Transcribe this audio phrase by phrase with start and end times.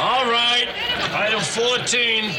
[0.00, 0.66] All right.
[1.12, 2.32] Item 14.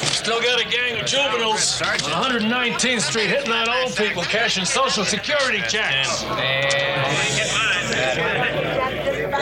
[0.00, 5.04] Still got a gang of juveniles on 119th Street hitting on old people cashing Social
[5.04, 6.22] Security checks.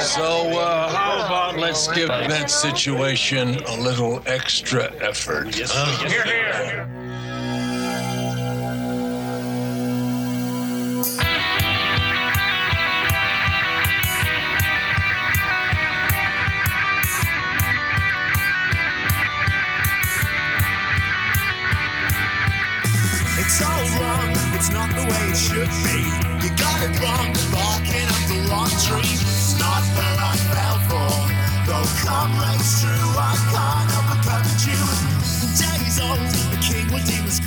[0.00, 5.54] So, uh, how about let's give that situation a little extra effort?
[5.54, 6.08] huh?
[6.08, 7.07] Here, here.
[24.72, 25.98] Not the way it should be.
[26.42, 29.14] You got it wrong, barking up the wrong tree.
[29.18, 31.10] It's not what I fell for.
[31.66, 34.07] Though comrades true, I can't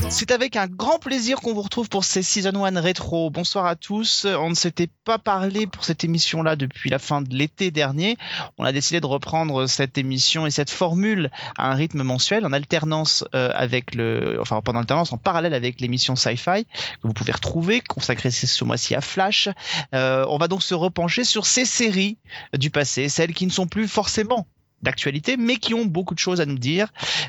[0.09, 3.31] C'est avec un grand plaisir qu'on vous retrouve pour ces Season 1 rétro.
[3.31, 4.25] Bonsoir à tous.
[4.25, 8.17] On ne s'était pas parlé pour cette émission-là depuis la fin de l'été dernier.
[8.59, 12.53] On a décidé de reprendre cette émission et cette formule à un rythme mensuel en
[12.53, 17.31] alternance euh, avec le, enfin en alternance, en parallèle avec l'émission Sci-Fi que vous pouvez
[17.31, 19.49] retrouver, consacrée ce mois-ci à Flash.
[19.95, 22.17] Euh, on va donc se repencher sur ces séries
[22.55, 24.45] du passé, celles qui ne sont plus forcément
[24.81, 26.87] d'actualité, mais qui ont beaucoup de choses à nous dire.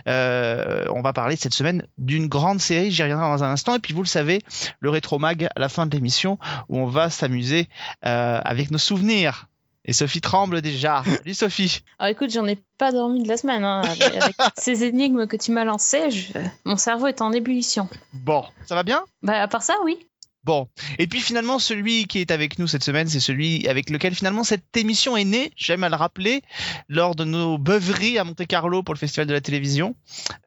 [0.08, 3.74] Euh, on va parler cette semaine d'une grande série, j'y reviendrai dans un instant.
[3.76, 4.40] Et puis vous le savez,
[4.80, 7.68] le rétro mag à la fin de l'émission où on va s'amuser
[8.06, 9.46] euh, avec nos souvenirs.
[9.84, 11.02] Et Sophie tremble déjà.
[11.04, 11.80] Salut Sophie.
[11.98, 13.64] Alors écoute, j'en ai pas dormi de la semaine.
[13.64, 13.82] hein.
[13.82, 16.32] Avec avec ces énigmes que tu m'as lancées, je-
[16.64, 17.88] mon cerveau est en ébullition.
[18.12, 19.02] Bon, ça va bien?
[19.22, 19.98] Bah, à part ça, oui.
[20.44, 20.66] Bon.
[20.98, 24.42] Et puis finalement, celui qui est avec nous cette semaine, c'est celui avec lequel finalement
[24.42, 25.52] cette émission est née.
[25.56, 26.42] J'aime à le rappeler
[26.88, 29.94] lors de nos beuveries à Monte Carlo pour le festival de la télévision,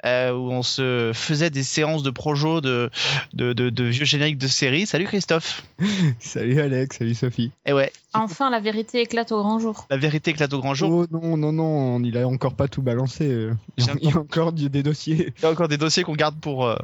[0.05, 2.89] euh, où on se faisait des séances de projo de,
[3.33, 4.85] de, de, de vieux génériques de séries.
[4.85, 5.63] Salut Christophe.
[6.19, 7.51] Salut Alex, salut Sophie.
[7.65, 9.87] Et ouais, Enfin, la vérité éclate au grand jour.
[9.89, 10.89] la vérité éclate au grand jour.
[10.89, 13.27] Oh non, non, non, il a encore pas tout balancé.
[13.29, 13.53] euh.
[14.01, 15.33] Il y a encore des dossiers.
[15.37, 16.75] Il y a encore des dossiers qu'on garde pour, euh,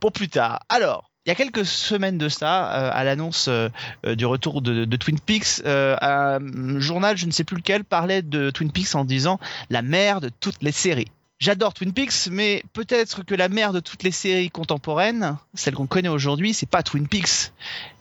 [0.00, 0.60] pour plus tard.
[0.68, 3.70] Alors, il y a quelques semaines de ça, euh, à l'annonce euh,
[4.06, 6.38] euh, du retour de, Twin Peaks, un
[6.78, 9.40] journal, je ne sais plus lequel, parlait de Twin Peaks en disant
[9.70, 11.08] la mère de toutes les séries.
[11.40, 15.86] J'adore Twin Peaks, mais peut-être que la mère de toutes les séries contemporaines, celle qu'on
[15.86, 17.52] connaît aujourd'hui, c'est pas Twin Peaks.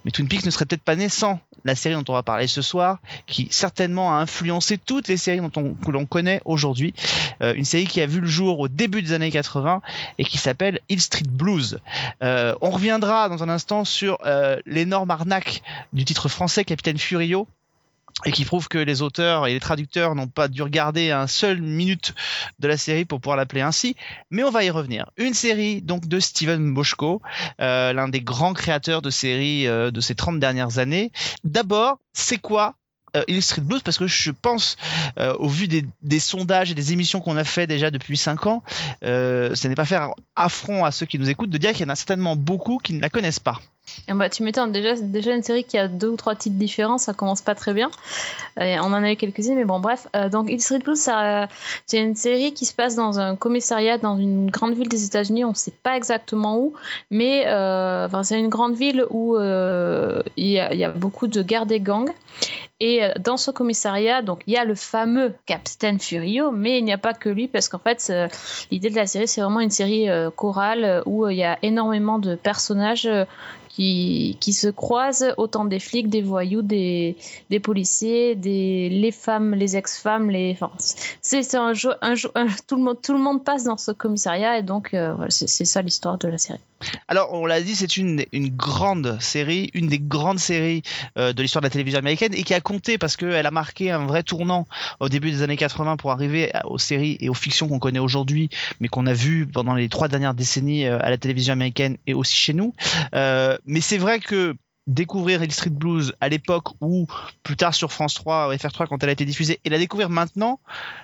[0.06, 2.48] Mais Twin Peaks ne serait peut-être pas né sans la série dont on va parler
[2.48, 6.94] ce soir, qui certainement a influencé toutes les séries dont on, que l'on connaît aujourd'hui.
[7.42, 9.82] Euh, une série qui a vu le jour au début des années 80
[10.20, 11.80] et qui s'appelle Hill Street Blues.
[12.22, 17.48] Euh, on reviendra dans un instant sur euh, l'énorme arnaque du titre français Capitaine Furio
[18.26, 21.62] et qui prouve que les auteurs et les traducteurs n'ont pas dû regarder un seul
[21.62, 22.14] minute
[22.60, 23.96] de la série pour pouvoir l'appeler ainsi,
[24.30, 25.10] mais on va y revenir.
[25.18, 27.22] Une série donc de Steven Boschko,
[27.62, 31.12] euh, l'un des grands créateurs de séries euh, de ces 30 dernières années.
[31.44, 32.76] D'abord, c'est quoi
[33.16, 33.82] euh, Hill Street Blues?
[33.84, 34.78] Parce que je pense,
[35.20, 38.48] euh, au vu des, des sondages et des émissions qu'on a fait déjà depuis 5
[38.48, 38.64] ans,
[39.04, 41.86] euh, ce n'est pas faire affront à ceux qui nous écoutent de dire qu'il y
[41.86, 43.60] en a certainement beaucoup qui ne la connaissent pas.
[44.08, 47.14] Bah, tu m'étonnes, déjà, déjà une série qui a deux ou trois titres différents, ça
[47.14, 47.90] commence pas très bien.
[48.58, 50.08] On en a eu quelques-unes, mais bon, bref.
[50.16, 51.10] Euh, donc, Hill Street Blues,
[51.86, 55.46] c'est une série qui se passe dans un commissariat dans une grande ville des États-Unis,
[55.46, 56.74] on sait pas exactement où,
[57.10, 61.80] mais euh, c'est une grande ville où euh, il y, a, beaucoup de guerres des
[61.80, 62.12] gangs.
[62.80, 66.86] Et euh, dans ce commissariat, donc il y a le fameux Captain Furio, mais il
[66.86, 68.12] n'y a pas que lui parce qu'en fait,
[68.72, 72.36] l'idée de la série, c'est vraiment une série chorale où il y a énormément de
[72.36, 73.10] personnages
[73.74, 77.18] qui, qui se croisent, autant des flics, des voyous, des,
[77.50, 82.30] des policiers, des, les femmes, les ex-femmes, les, enfin, c'est un jeu, un jeu,
[82.68, 85.66] tout, le monde, tout le monde passe dans ce commissariat et donc euh, voilà, c'est
[85.66, 86.60] ça l'histoire de la série.
[87.08, 90.84] Alors, on l'a dit, c'est une, une grande série, une des grandes séries
[91.18, 93.92] euh, de l'histoire de la télévision américaine et qui a compté parce qu'elle a marqué
[93.92, 94.68] un vrai tournant
[95.00, 98.50] au début des années 80 pour arriver aux séries et aux fictions qu'on connaît aujourd'hui,
[98.80, 102.14] mais qu'on a vues pendant les trois dernières décennies euh, à la télévision américaine et
[102.14, 102.74] aussi chez nous.
[103.66, 104.56] Mais c'est vrai que
[104.88, 107.08] découvrir Hill Street Blues à l'époque ou
[107.42, 110.10] plus tard sur France 3 ou FR3 quand elle a été diffusée et la découvrir
[110.10, 110.60] maintenant,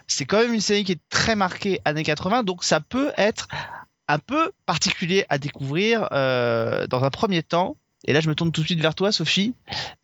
[0.07, 3.47] c'est quand même une série qui est très marquée années 80, donc ça peut être
[4.07, 7.77] un peu particulier à découvrir euh, dans un premier temps.
[8.05, 9.53] Et là, je me tourne tout de suite vers toi, Sophie,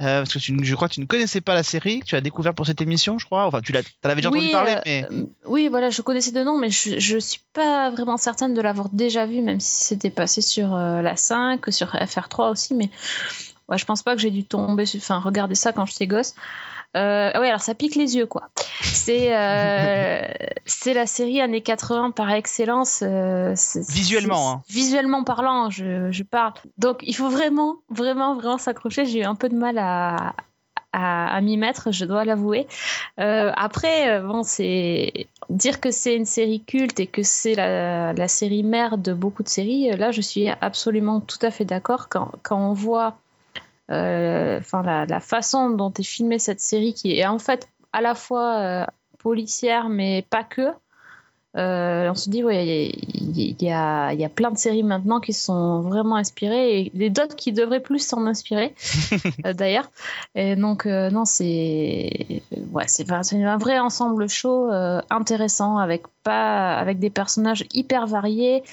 [0.02, 2.16] euh, parce que tu, je crois que tu ne connaissais pas la série, que tu
[2.16, 3.46] as découvert pour cette émission, je crois.
[3.46, 6.44] Enfin, tu l'as, avais déjà entendu parler, euh, mais Euh, oui, voilà, je connaissais de
[6.44, 10.10] nom, mais je, je suis pas vraiment certaine de l'avoir déjà vu, même si c'était
[10.10, 12.90] passé sur euh, la 5, sur FR3 aussi, mais
[13.70, 16.36] ouais, je pense pas que j'ai dû tomber, enfin, regarder ça quand j'étais gosse.
[16.96, 18.50] Euh, ouais, alors ça pique les yeux, quoi.
[18.82, 20.22] C'est euh,
[20.66, 23.02] c'est la série années 80 par excellence.
[23.04, 23.54] euh,
[23.90, 24.62] Visuellement, hein.
[24.70, 26.54] Visuellement parlant, je, je parle.
[26.78, 29.06] Donc il faut vraiment, vraiment, vraiment s'accrocher.
[29.06, 30.34] J'ai eu un peu de mal à,
[30.94, 32.68] à, à m'y mettre, je dois l'avouer.
[33.20, 38.28] Euh, après, bon, c'est dire que c'est une série culte et que c'est la, la
[38.30, 39.92] série mère de beaucoup de séries.
[39.98, 43.18] Là, je suis absolument tout à fait d'accord quand, quand on voit
[43.90, 48.16] enfin la, la façon dont est filmée cette série qui est en fait à la
[48.16, 48.86] fois euh,
[49.20, 50.72] policière mais pas que.
[51.58, 55.32] Euh, on se dit, ouais, il y, y y a plein de séries maintenant qui
[55.32, 58.76] sont vraiment inspirées et des d'autres qui devraient plus s'en inspirer,
[59.46, 59.90] euh, d'ailleurs.
[60.36, 62.42] Et donc, euh, non, c'est
[62.72, 64.70] ouais, c'est un vrai ensemble chaud
[65.10, 68.64] intéressant avec pas avec des personnages hyper variés,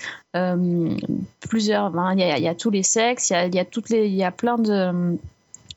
[1.41, 1.91] plusieurs.
[1.91, 3.91] ben, Il y, a, il y a tous les sexes, il y a, y toutes
[3.91, 5.17] les, il y a plein de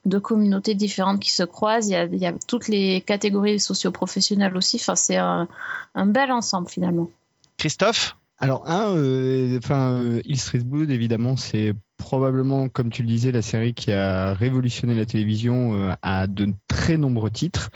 [0.05, 1.87] de communautés différentes qui se croisent.
[1.89, 4.77] Il y a, il y a toutes les catégories socio-professionnelles aussi.
[4.77, 5.47] Enfin, c'est un,
[5.95, 7.09] un bel ensemble finalement.
[7.57, 8.17] Christophe?
[8.37, 13.31] Alors, un, euh, enfin, euh, Hill Street Blues, évidemment, c'est probablement, comme tu le disais,
[13.31, 17.69] la série qui a révolutionné la télévision euh, à de très nombreux titres.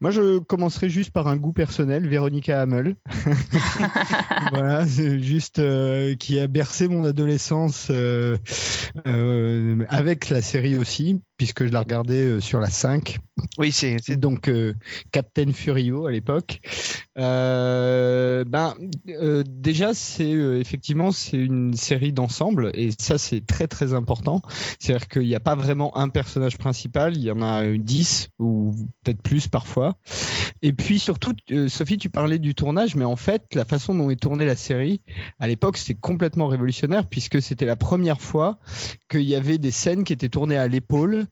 [0.00, 2.96] Moi, je commencerai juste par un goût personnel, Véronica Hamel.
[4.52, 8.36] voilà, c'est juste euh, qui a bercé mon adolescence euh,
[9.06, 13.18] euh, avec la série aussi, puisque je la regardais euh, sur la 5.
[13.58, 14.74] Oui, c'est C'est donc euh,
[15.12, 16.60] Captain Furio à l'époque.
[17.16, 18.74] Euh, ben
[19.08, 24.42] euh, déjà c'est effectivement c'est une série d'ensemble et ça c'est très très important.
[24.80, 28.30] C'est-à-dire qu'il n'y a pas vraiment un personnage principal, il y en a euh, 10
[28.40, 29.96] ou peut-être plus parfois.
[30.62, 31.34] Et puis surtout
[31.68, 35.00] Sophie tu parlais du tournage mais en fait la façon dont est tournée la série
[35.38, 38.58] à l'époque c'était complètement révolutionnaire puisque c'était la première fois
[39.08, 41.23] qu'il y avait des scènes qui étaient tournées à l'épaule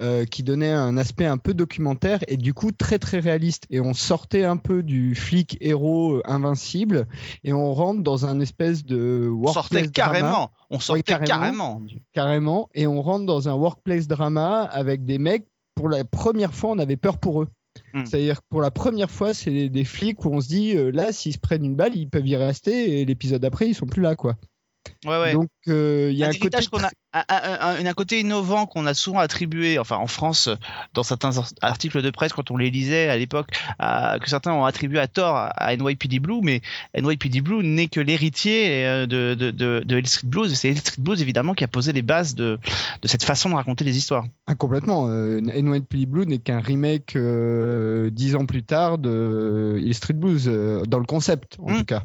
[0.00, 3.66] euh, qui donnait un aspect un peu documentaire et du coup très très réaliste.
[3.70, 7.06] Et on sortait un peu du flic héros euh, invincible
[7.44, 10.50] et on rentre dans un espèce de on sortait workplace drama, carrément.
[10.70, 11.26] On sortait carrément.
[11.26, 11.82] carrément.
[12.12, 15.46] carrément et on rentre dans un workplace drama avec des mecs.
[15.74, 17.48] Pour la première fois, on avait peur pour eux.
[17.94, 18.04] Hmm.
[18.04, 20.90] C'est-à-dire que pour la première fois, c'est des, des flics où on se dit euh,
[20.90, 23.86] là, s'ils se prennent une balle, ils peuvent y rester et l'épisode d'après, ils sont
[23.86, 24.36] plus là, quoi.
[25.04, 25.32] Ouais, ouais.
[25.32, 27.92] Donc euh, il y a un un côté héritage qu'on a, un, un- un- un
[27.94, 30.48] côté innovant qu'on a souvent attribué, enfin en France,
[30.94, 33.48] dans certains ar- articles de presse quand on les lisait à l'époque,
[33.78, 36.60] à- que certains ont attribué à tort à, NYPD Blue, mais
[36.94, 40.68] NYPD Blue n'est que l'héritier euh, de, de, de, de Hill Street Blues, et c'est
[40.70, 42.58] Hill Street Blues évidemment qui a posé les bases de,
[43.02, 44.24] de cette façon de raconter les histoires.
[44.46, 45.08] Ah, complètement.
[45.08, 50.44] Euh, NYPD Blue n'est qu'un remake euh, dix ans plus tard de Hill Street Blues,
[50.48, 51.78] euh, dans le concept en Mm.
[51.78, 52.02] tout cas.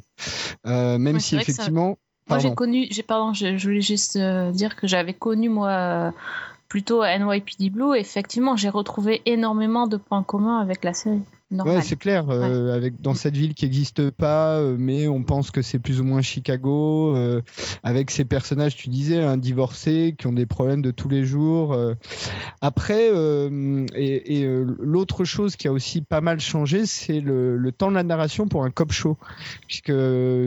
[0.67, 1.97] Euh, même Ouais, si effectivement.
[2.29, 5.69] Moi, j'ai connu, j'ai pardon, je, je voulais juste euh, dire que j'avais connu moi
[5.69, 6.11] euh,
[6.69, 7.95] plutôt NYPD Blue.
[7.95, 11.21] Effectivement, j'ai retrouvé énormément de points communs avec la série.
[11.63, 12.25] Ouais, c'est clair.
[12.29, 15.99] euh, avec dans cette ville qui n'existe pas, euh, mais on pense que c'est plus
[16.01, 17.41] ou moins Chicago, euh,
[17.83, 21.73] avec ces personnages, tu disais, hein, divorcés, qui ont des problèmes de tous les jours.
[21.73, 21.93] euh.
[22.61, 27.57] Après, euh, et, et, euh, l'autre chose qui a aussi pas mal changé, c'est le,
[27.57, 29.17] le temps de la narration pour un cop show,
[29.67, 29.91] puisque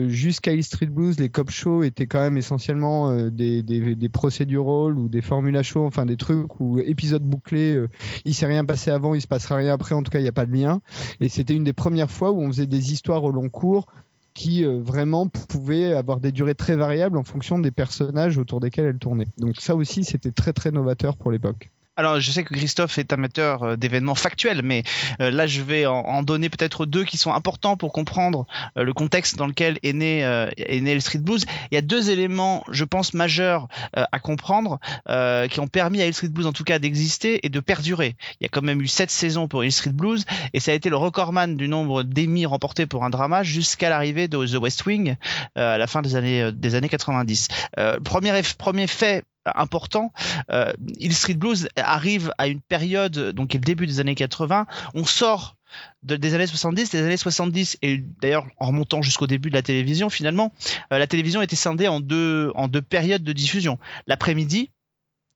[0.07, 4.09] jusqu'à Hill Street Blues, les cop shows étaient quand même essentiellement euh, des, des, des
[4.09, 7.87] procédurals ou des formulas shows, enfin des trucs où épisodes bouclés, euh,
[8.25, 10.27] il s'est rien passé avant, il se passera rien après, en tout cas il n'y
[10.27, 10.81] a pas de lien.
[11.19, 13.85] Et c'était une des premières fois où on faisait des histoires au long cours
[14.33, 18.85] qui euh, vraiment pouvaient avoir des durées très variables en fonction des personnages autour desquels
[18.85, 19.27] elles tournaient.
[19.39, 21.71] Donc ça aussi, c'était très très novateur pour l'époque.
[21.99, 24.83] Alors, je sais que Christophe est amateur euh, d'événements factuels, mais
[25.19, 28.45] euh, là, je vais en, en donner peut-être deux qui sont importants pour comprendre
[28.77, 31.45] euh, le contexte dans lequel est né, euh, est né le Street Blues.
[31.71, 35.99] Il y a deux éléments, je pense, majeurs euh, à comprendre euh, qui ont permis
[35.99, 38.15] à Hill Street Blues, en tout cas, d'exister et de perdurer.
[38.39, 40.23] Il y a quand même eu sept saisons pour Hill Street Blues
[40.53, 44.27] et ça a été le recordman du nombre d'Emmy remportés pour un drama jusqu'à l'arrivée
[44.27, 45.15] de The West Wing
[45.55, 47.47] à la fin des années, des années 90.
[47.79, 49.23] Euh, premier, premier fait
[49.55, 50.11] important,
[50.51, 55.05] euh, Hill Street Blues arrive à une période, donc le début des années 80, on
[55.05, 55.55] sort
[56.03, 59.61] de- des années 70, des années 70, et d'ailleurs en remontant jusqu'au début de la
[59.61, 60.53] télévision, finalement,
[60.93, 63.77] euh, la télévision était scindée en deux, en deux périodes de diffusion.
[64.07, 64.71] L'après-midi,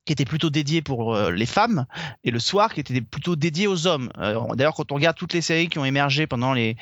[0.06, 1.86] qui était plutôt dédié pour euh, les femmes,
[2.24, 4.12] et le soir, qui était plutôt dédié aux hommes.
[4.18, 6.76] Euh, D'ailleurs, quand on regarde toutes les séries qui ont émergé pendant les,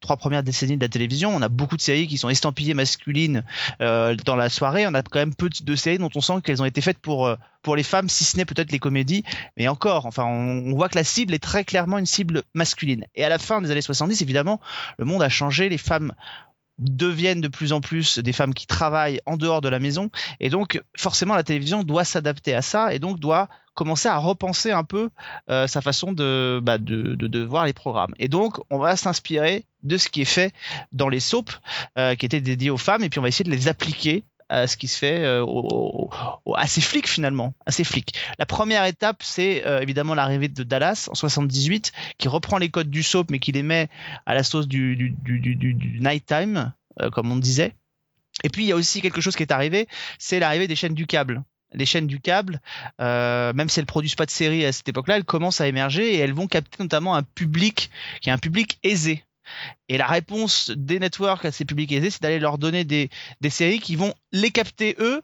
[0.00, 3.44] trois premières décennies de la télévision, on a beaucoup de séries qui sont estampillées masculines
[3.80, 4.86] euh, dans la soirée.
[4.86, 7.34] On a quand même peu de séries dont on sent qu'elles ont été faites pour
[7.62, 9.22] pour les femmes, si ce n'est peut-être les comédies,
[9.56, 13.04] mais encore, enfin, on voit que la cible est très clairement une cible masculine.
[13.14, 14.60] Et à la fin des années 70, évidemment,
[14.98, 16.14] le monde a changé, les femmes
[16.80, 20.10] deviennent de plus en plus des femmes qui travaillent en dehors de la maison.
[20.40, 24.72] Et donc forcément la télévision doit s'adapter à ça et donc doit commencer à repenser
[24.72, 25.10] un peu
[25.48, 28.14] euh, sa façon de, bah, de, de, de voir les programmes.
[28.18, 30.52] Et donc on va s'inspirer de ce qui est fait
[30.92, 31.60] dans les soaps
[31.98, 34.66] euh, qui étaient dédiés aux femmes et puis on va essayer de les appliquer à
[34.66, 35.24] ce qui se fait
[36.56, 38.14] à ces flics finalement, à ces flics.
[38.38, 42.90] La première étape, c'est euh, évidemment l'arrivée de Dallas en 78, qui reprend les codes
[42.90, 43.88] du soap, mais qui les met
[44.26, 45.14] à la sauce du,
[46.00, 47.74] nighttime, euh, comme on disait.
[48.42, 49.86] Et puis il y a aussi quelque chose qui est arrivé,
[50.18, 51.42] c'est l'arrivée des chaînes du câble.
[51.72, 52.60] Les chaînes du câble,
[53.00, 56.14] euh, même si elles produisent pas de séries à cette époque-là, elles commencent à émerger
[56.14, 57.90] et elles vont capter notamment un public
[58.20, 59.24] qui est un public aisé.
[59.88, 63.10] Et la réponse des networks à ces publics aisés, c'est d'aller leur donner des,
[63.48, 65.22] séries qui vont les capter eux,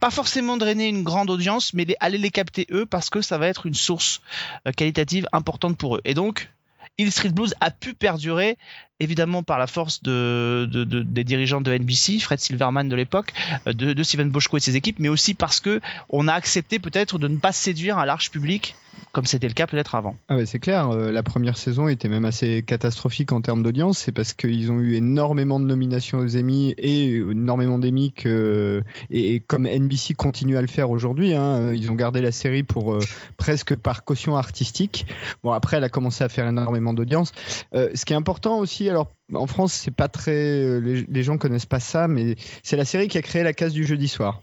[0.00, 3.48] pas forcément drainer une grande audience, mais aller les capter eux parce que ça va
[3.48, 4.20] être une source
[4.68, 6.00] euh, qualitative importante pour eux.
[6.04, 6.50] Et donc,
[6.98, 8.58] Hill Street Blues a pu perdurer,
[9.00, 13.32] évidemment par la force de, de- de- des dirigeants de NBC, Fred Silverman de l'époque,
[13.66, 17.18] euh, de, Steven Bochco et ses équipes, mais aussi parce que on a accepté peut-être
[17.18, 18.74] de ne pas séduire un large public,
[19.12, 20.16] comme c'était le cas peut-être avant.
[20.28, 24.12] Ah c'est clair, euh, la première saison était même assez catastrophique en termes d'audience, c'est
[24.12, 29.66] parce qu'ils ont eu énormément de nominations aux Emmy et énormément d'Emmy que et, comme
[29.66, 33.00] NBC continue à le faire aujourd'hui, hein, ils ont gardé la série pour euh,
[33.36, 35.06] presque par caution artistique.
[35.42, 37.32] Bon après elle a commencé à faire énormément d'audience.
[37.74, 41.38] Euh, ce qui est important aussi, alors en France c'est pas très, euh, les, gens
[41.38, 44.42] connaissent pas ça, mais c'est la série qui a créé la case du jeudi soir.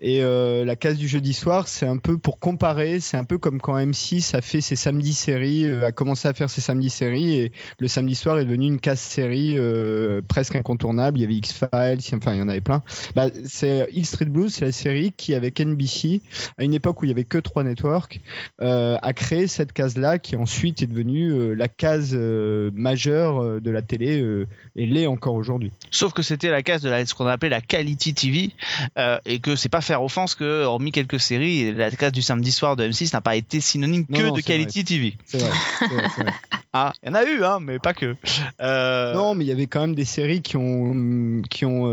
[0.00, 3.38] Et euh, la case du jeudi soir, c'est un peu pour comparer, c'est un peu
[3.38, 6.90] comme quand M6 a fait ses samedis séries, euh, a commencé à faire ses samedis
[6.90, 9.56] séries, et le samedi soir est devenu une case série
[10.26, 11.18] presque incontournable.
[11.18, 12.82] Il y avait X-Files, enfin il y en avait plein.
[13.14, 16.22] Bah, c'est Hill Street Blues, c'est la série qui, avec NBC,
[16.58, 18.20] à une époque où il y avait que trois networks,
[18.58, 24.46] a créé cette case-là, qui ensuite est devenue la case majeure de la télé euh,
[24.76, 25.72] et l'est encore aujourd'hui.
[25.90, 28.50] Sauf que c'était la case de la, ce qu'on appelait la quality TV,
[28.98, 32.52] euh, et que c'est pas faire offense que, hormis quelques séries, la case du samedi
[32.52, 35.14] soir de M6 n'a pas été synonyme Non, que non, de quality TV.
[35.24, 35.50] C'est vrai.
[35.78, 36.32] c'est vrai, c'est vrai.
[36.74, 38.16] Ah, il y en a eu, hein, mais pas que.
[38.62, 41.84] Euh, Non, mais il y avait quand même des séries qui ont qui ont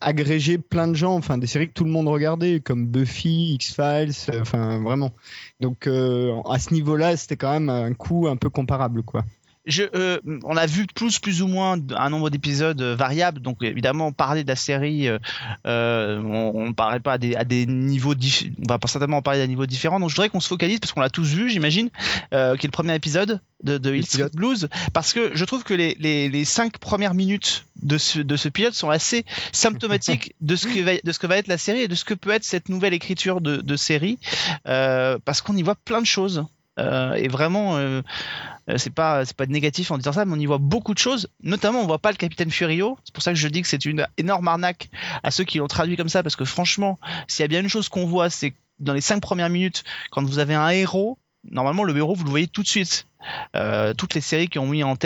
[0.00, 3.74] agrégé plein de gens, enfin des séries que tout le monde regardait, comme Buffy, X
[3.74, 5.12] Files, enfin vraiment.
[5.60, 9.22] Donc à ce niveau-là, c'était quand même un coup un peu comparable, quoi.
[9.66, 13.40] Je, euh, on a vu plus, plus ou moins un nombre d'épisodes euh, variables.
[13.40, 15.18] Donc évidemment, parler de la série, euh,
[16.22, 18.54] on ne parlerait pas à des, à des niveaux différents.
[18.64, 20.00] On va pas certainement en parler à des niveaux différents.
[20.00, 21.90] Donc je voudrais qu'on se focalise parce qu'on l'a tous vu, j'imagine,
[22.32, 24.30] euh, qui est le premier épisode de, de Hill Street.
[24.32, 28.36] Blues, parce que je trouve que les, les, les cinq premières minutes de ce, de
[28.36, 31.58] ce pilote sont assez symptomatiques de ce que va, de ce que va être la
[31.58, 34.18] série et de ce que peut être cette nouvelle écriture de, de série,
[34.64, 36.44] parce qu'on y voit plein de choses.
[36.80, 38.02] Euh, et vraiment, euh,
[38.78, 41.28] c'est pas c'est pas négatif en disant ça, mais on y voit beaucoup de choses.
[41.42, 42.98] Notamment, on voit pas le capitaine Furio.
[43.04, 44.90] C'est pour ça que je dis que c'est une énorme arnaque
[45.22, 46.98] à ceux qui l'ont traduit comme ça, parce que franchement,
[47.28, 50.24] s'il y a bien une chose qu'on voit, c'est dans les cinq premières minutes, quand
[50.24, 53.06] vous avez un héros, normalement le héros vous le voyez tout de suite.
[53.56, 54.96] Euh, toutes les séries qui ont mis en,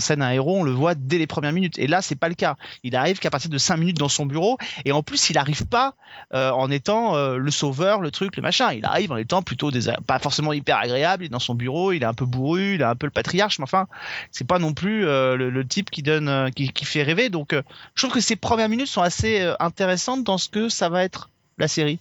[0.00, 1.78] scène un héros, on le voit dès les premières minutes.
[1.78, 2.56] Et là, c'est pas le cas.
[2.82, 5.66] Il arrive qu'à partir de 5 minutes dans son bureau, et en plus, il arrive
[5.66, 5.94] pas
[6.34, 8.72] euh, en étant euh, le sauveur, le truc, le machin.
[8.72, 9.70] Il arrive en étant plutôt
[10.06, 11.24] pas forcément hyper agréable.
[11.24, 13.12] Il est dans son bureau, il est un peu bourru, il est un peu le
[13.12, 13.86] patriarche, mais enfin,
[14.30, 17.28] c'est pas non plus le, type qui qui, fait rêver.
[17.28, 17.54] Donc,
[17.94, 21.28] je trouve que ces premières minutes sont assez intéressantes dans ce que ça va être
[21.58, 21.98] la série.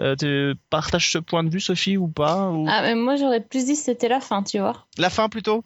[0.00, 2.66] Euh, tu partages ce point de vue, Sophie, ou pas ou...
[2.68, 4.86] Ah, mais moi, j'aurais plus dit que c'était la fin, tu vois.
[4.98, 5.64] La fin plutôt?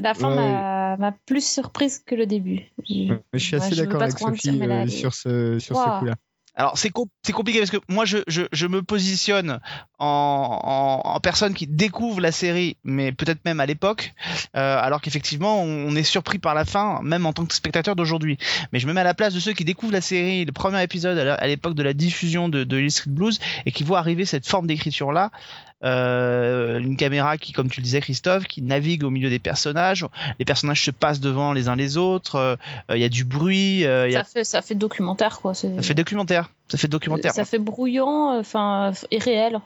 [0.00, 0.96] La fin Ouais.
[0.98, 2.70] m'a plus surprise que le début.
[2.88, 6.14] Je- Je suis Ouais, assez d'accord pas avec Sophie euh, sur ce sur ce coup-là.
[6.56, 9.60] Alors c'est com- compliqué parce que moi je, je, me positionne
[9.98, 14.14] en, en, personne qui découvre la série, mais peut-être même à l'époque,
[14.56, 18.38] euh, alors qu'effectivement on, est surpris par la fin, même en tant que spectateur d'aujourd'hui.
[18.72, 20.82] Mais je me mets à la place de ceux qui découvrent la série, le premier
[20.82, 24.46] épisode à l'époque de la diffusion de, de Street Blues et qui voient arriver cette
[24.46, 25.30] forme d'écriture là.
[25.84, 30.06] Euh, une caméra qui, comme tu le disais Christophe, qui navigue au milieu des personnages.
[30.38, 32.36] Les personnages se passent devant les uns les autres.
[32.36, 32.56] euh,
[32.94, 33.84] Il y a du bruit.
[33.84, 34.24] euh, il y a...
[34.24, 35.54] Ça, fait, ça fait documentaire, quoi.
[35.54, 36.50] Ça fait documentaire.
[36.68, 37.32] Ça fait documentaire.
[37.32, 39.60] Ça fait brouillon, enfin, et réel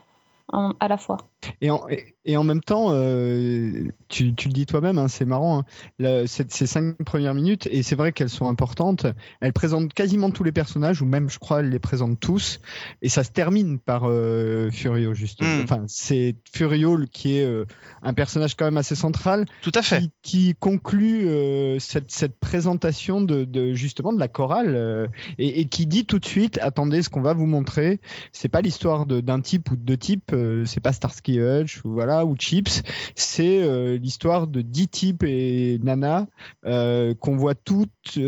[0.51, 1.17] en- à la fois.
[1.61, 5.25] Et en, et, et en même temps, euh, tu, tu le dis toi-même, hein, c'est
[5.25, 5.65] marrant, hein,
[5.99, 9.07] le- cette- ces cinq premières minutes, et c'est vrai qu'elles sont importantes,
[9.39, 12.59] elles présentent quasiment tous les personnages, ou même je crois elles les présentent tous,
[13.01, 15.49] et ça se termine par euh, Furio, justement.
[15.57, 15.61] Mm.
[15.63, 17.65] Enfin, c'est Furio qui est euh,
[18.03, 20.01] un personnage quand même assez central, Tout à fait.
[20.01, 25.07] qui, qui conclut euh, cette, cette présentation de, de justement de la chorale, euh,
[25.39, 27.99] et, et qui dit tout de suite, attendez, ce qu'on va vous montrer,
[28.31, 31.83] c'est pas l'histoire de- d'un type ou de deux types, euh, c'est pas Starsky Hutch
[31.85, 32.81] ou voilà ou Chips,
[33.15, 36.27] c'est euh, l'histoire de dix types et Nana
[36.65, 38.19] euh, qu'on voit toutes,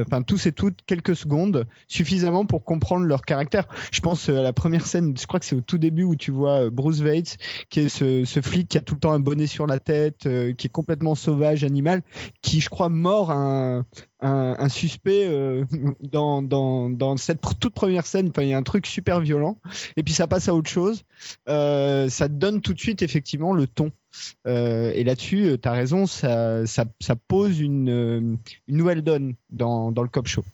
[0.00, 3.66] enfin tous et toutes quelques secondes suffisamment pour comprendre leur caractère.
[3.92, 6.30] Je pense à la première scène, je crois que c'est au tout début où tu
[6.30, 7.36] vois Bruce Vates,
[7.68, 10.28] qui est ce, ce flic qui a tout le temps un bonnet sur la tête,
[10.56, 12.02] qui est complètement sauvage, animal,
[12.42, 13.84] qui je crois mord un
[14.20, 15.64] un, un suspect euh,
[16.00, 18.28] dans, dans, dans cette toute première scène.
[18.30, 19.58] Enfin, il y a un truc super violent.
[19.96, 21.02] Et puis ça passe à autre chose.
[21.48, 23.92] Euh, ça donne tout de suite effectivement le ton.
[24.46, 28.36] Euh, et là-dessus, tu as raison, ça, ça, ça pose une, euh,
[28.68, 30.44] une nouvelle donne dans, dans le cop show.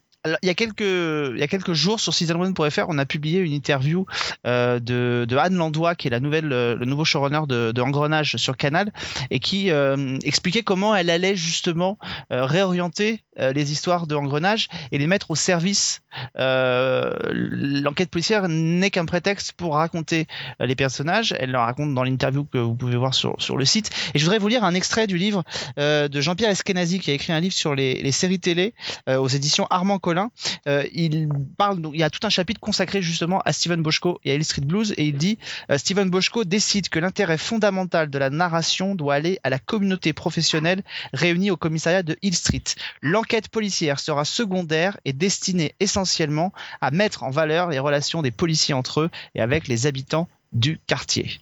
[0.42, 4.06] Il y a quelques jours sur season1.fr, on a publié une interview
[4.47, 8.37] euh, de, Anne Landois, qui est la nouvelle euh, le nouveau showrunner de, de Engrenage
[8.37, 8.92] sur Canal,
[9.30, 11.99] et qui euh, expliquait comment elle allait justement
[12.30, 16.00] réorienter les histoires de Engrenage et les mettre au service.
[16.35, 20.26] L'enquête policière n'est qu'un prétexte pour raconter
[20.59, 21.35] les personnages.
[21.38, 23.90] Elle le raconte dans l'interview que vous pouvez voir sur le site.
[24.14, 25.45] Et je voudrais vous lire un extrait du livre
[25.76, 28.75] de Jean-Pierre Eskenazi, qui a écrit un livre sur les, séries télé
[29.06, 30.15] aux éditions Armand Collin.
[30.66, 34.32] Euh, il parle, il y a tout un chapitre consacré justement à Steven Boschko et
[34.32, 35.38] à Hill Street Blues, et il dit
[35.70, 40.12] euh, Steven Boschko décide que l'intérêt fondamental de la narration doit aller à la communauté
[40.12, 40.82] professionnelle
[41.12, 42.64] réunie au commissariat de Hill Street.
[43.02, 48.75] L'enquête policière sera secondaire et destinée essentiellement à mettre en valeur les relations des policiers
[48.75, 51.40] entre eux et avec les habitants du quartier.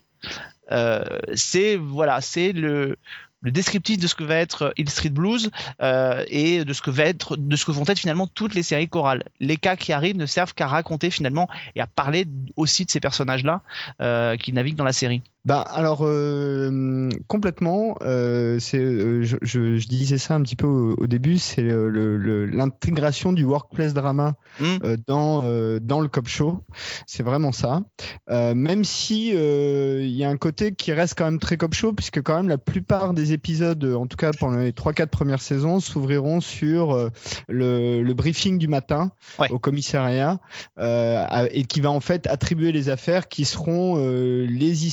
[0.73, 1.05] Euh,
[1.35, 2.97] c'est voilà, c'est le
[3.45, 6.91] le descriptif de ce que va être Hill Street Blues euh, et de ce que
[6.91, 9.23] va être de ce que vont être finalement toutes les séries chorales.
[9.39, 13.01] Les cas qui arrivent ne servent qu'à raconter finalement et à parler aussi de ces
[13.01, 13.61] personnages-là
[14.01, 15.23] euh, qui naviguent dans la série.
[15.45, 17.97] Bah alors euh, complètement.
[18.03, 21.37] euh, c'est, euh, je, je, je disais ça un petit peu au, au début.
[21.39, 24.65] C'est le- le- l'intégration du workplace drama Mm.
[24.85, 25.43] euh, dans
[25.81, 26.61] dans le cop show.
[27.07, 27.83] C'est vraiment ça.
[28.31, 32.23] Même si il y a un côté qui reste quand même très cop show, puisque
[32.23, 35.81] quand même la plupart des épisodes, en tout cas pendant les trois quatre premières saisons,
[35.81, 37.11] s'ouvriront sur
[37.49, 39.51] le, le briefing du matin Ouais.
[39.51, 40.39] au commissariat
[40.81, 44.87] et qui va en fait attribuer les affaires qui seront les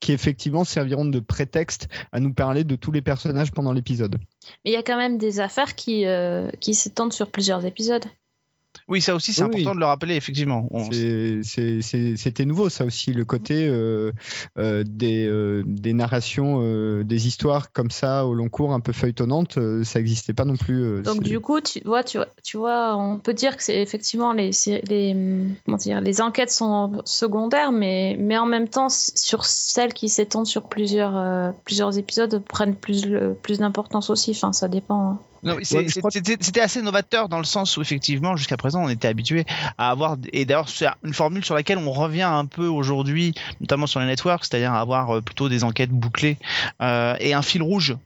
[0.00, 4.18] qui effectivement serviront de prétexte à nous parler de tous les personnages pendant l'épisode.
[4.64, 8.04] Mais il y a quand même des affaires qui, euh, qui s'étendent sur plusieurs épisodes.
[8.86, 9.74] Oui, ça aussi c'est Oui, important oui.
[9.76, 10.68] de le rappeler effectivement.
[10.70, 14.12] On- C'est- c'est- c'est- C'était nouveau ça aussi, le côté euh,
[14.58, 18.92] euh, des, euh, des narrations, euh, des histoires comme ça au long cours un peu
[18.92, 20.82] feuilletonnantes, euh, ça n'existait pas non plus.
[20.82, 23.80] euh, Donc du coup, tu vois, tu vois, tu vois, on peut dire que c'est
[23.80, 25.16] effectivement les, c'est- les,
[25.64, 30.46] comment dire, les enquêtes sont secondaires, mais, mais en même temps, sur celles qui s'étendent
[30.46, 34.32] sur plusieurs, euh, plusieurs épisodes, prennent plus, le- plus d'importance aussi.
[34.32, 35.18] Enfin, ça dépend.
[35.62, 39.44] C'était assez novateur dans le sens où effectivement jusqu'à présent on était habitué
[39.78, 43.86] à avoir et d'ailleurs c'est une formule sur laquelle on revient un peu aujourd'hui notamment
[43.86, 46.38] sur les networks c'est-à-dire avoir euh, plutôt des enquêtes bouclées
[46.82, 47.96] euh, et un fil rouge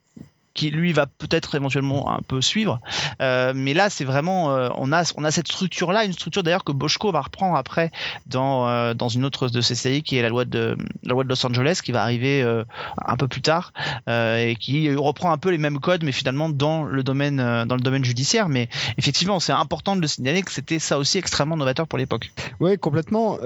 [0.58, 2.80] qui lui va peut-être éventuellement un peu suivre.
[3.20, 6.42] Euh, mais là c'est vraiment euh, on a on a cette structure là une structure
[6.42, 7.92] d'ailleurs que Boschko va reprendre après
[8.26, 11.22] dans euh, dans une autre de ses séries qui est la loi de la loi
[11.22, 13.72] de Los Angeles qui va arriver un peu plus tard
[14.08, 17.80] et qui reprend un peu les mêmes codes mais finalement dans le domaine dans le
[17.80, 18.48] domaine judiciaire.
[18.48, 22.32] Mais effectivement c'est important de le signaler que c'était ça aussi extrêmement novateur pour l'époque.
[22.58, 23.38] Ouais, complètement.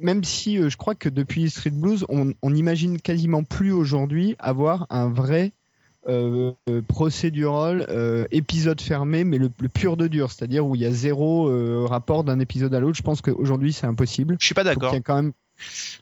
[0.00, 4.86] Même si je crois que depuis Street Blues, on, on imagine quasiment plus aujourd'hui avoir
[4.90, 5.52] un vrai
[6.08, 6.52] euh,
[6.88, 10.90] procédural euh, épisode fermé, mais le, le pur de dur, c'est-à-dire où il y a
[10.90, 12.96] zéro euh, rapport d'un épisode à l'autre.
[12.96, 14.36] Je pense qu'aujourd'hui c'est impossible.
[14.40, 15.32] je suis pas d'accord même.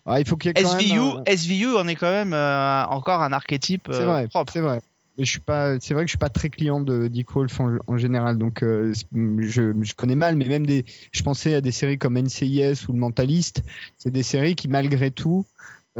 [0.06, 1.24] Ah, il faut qu'il y ait quand SVU même.
[1.36, 4.80] SVU en est quand même euh, encore un archétype vrai, propre c'est vrai.
[5.18, 7.58] Mais je suis pas, c'est vrai que je suis pas très client de Dick Wolf
[7.58, 11.60] en, en général, donc euh, je, je connais mal, mais même des, je pensais à
[11.60, 13.64] des séries comme NCIS ou Le Mentaliste,
[13.96, 15.44] c'est des séries qui malgré tout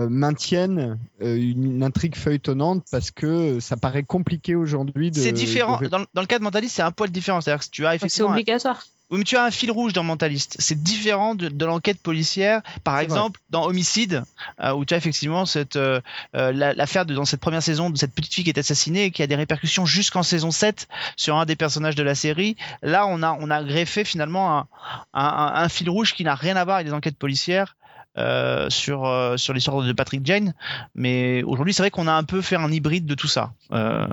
[0.09, 5.11] maintiennent euh, une, une intrigue feuilletonnante parce que ça paraît compliqué aujourd'hui.
[5.11, 7.65] de- c'est différent de- dans, dans le cas de mentaliste c'est un poil différent c'est-à-dire
[7.65, 8.85] que tu as C'est effectivement un- obligatoire.
[9.11, 10.57] Oui, mais tu as un fil rouge dans Mentaliste.
[10.59, 12.61] C'est différent de, de l'enquête policière.
[12.85, 14.23] Par C'est exemple, dans Homicide,
[14.63, 16.03] euh, où tu as effectivement cette euh,
[16.37, 19.11] euh, la- l'affaire dans cette première saison de cette petite fille qui est assassinée et
[19.11, 22.57] qui a des répercussions jusqu'en saison 7 sur un des personnages de la série.
[22.83, 24.67] Là, on a on a greffé finalement un,
[25.15, 27.77] un, un- un fil rouge qui n'a rien à voir avec les enquêtes policières.
[28.17, 30.55] Euh, sur euh, sur l'histoire de Patrick Jane.
[30.95, 33.53] Mais aujourd'hui c'est vrai qu'on a un peu fait un hybride de tout ça.
[33.73, 34.07] Euh,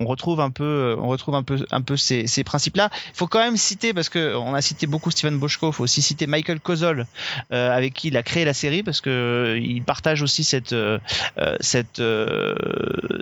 [0.00, 3.16] on retrouve un peu on retrouve un peu un peu ces, ces principes là il
[3.16, 6.26] faut quand même citer parce que on a cité beaucoup Steven Boschko faut aussi citer
[6.26, 7.06] Michael Kozol
[7.52, 10.72] euh, avec qui il a créé la série parce que euh, il partage aussi cette
[10.72, 10.98] euh,
[11.38, 12.54] euh, cette euh,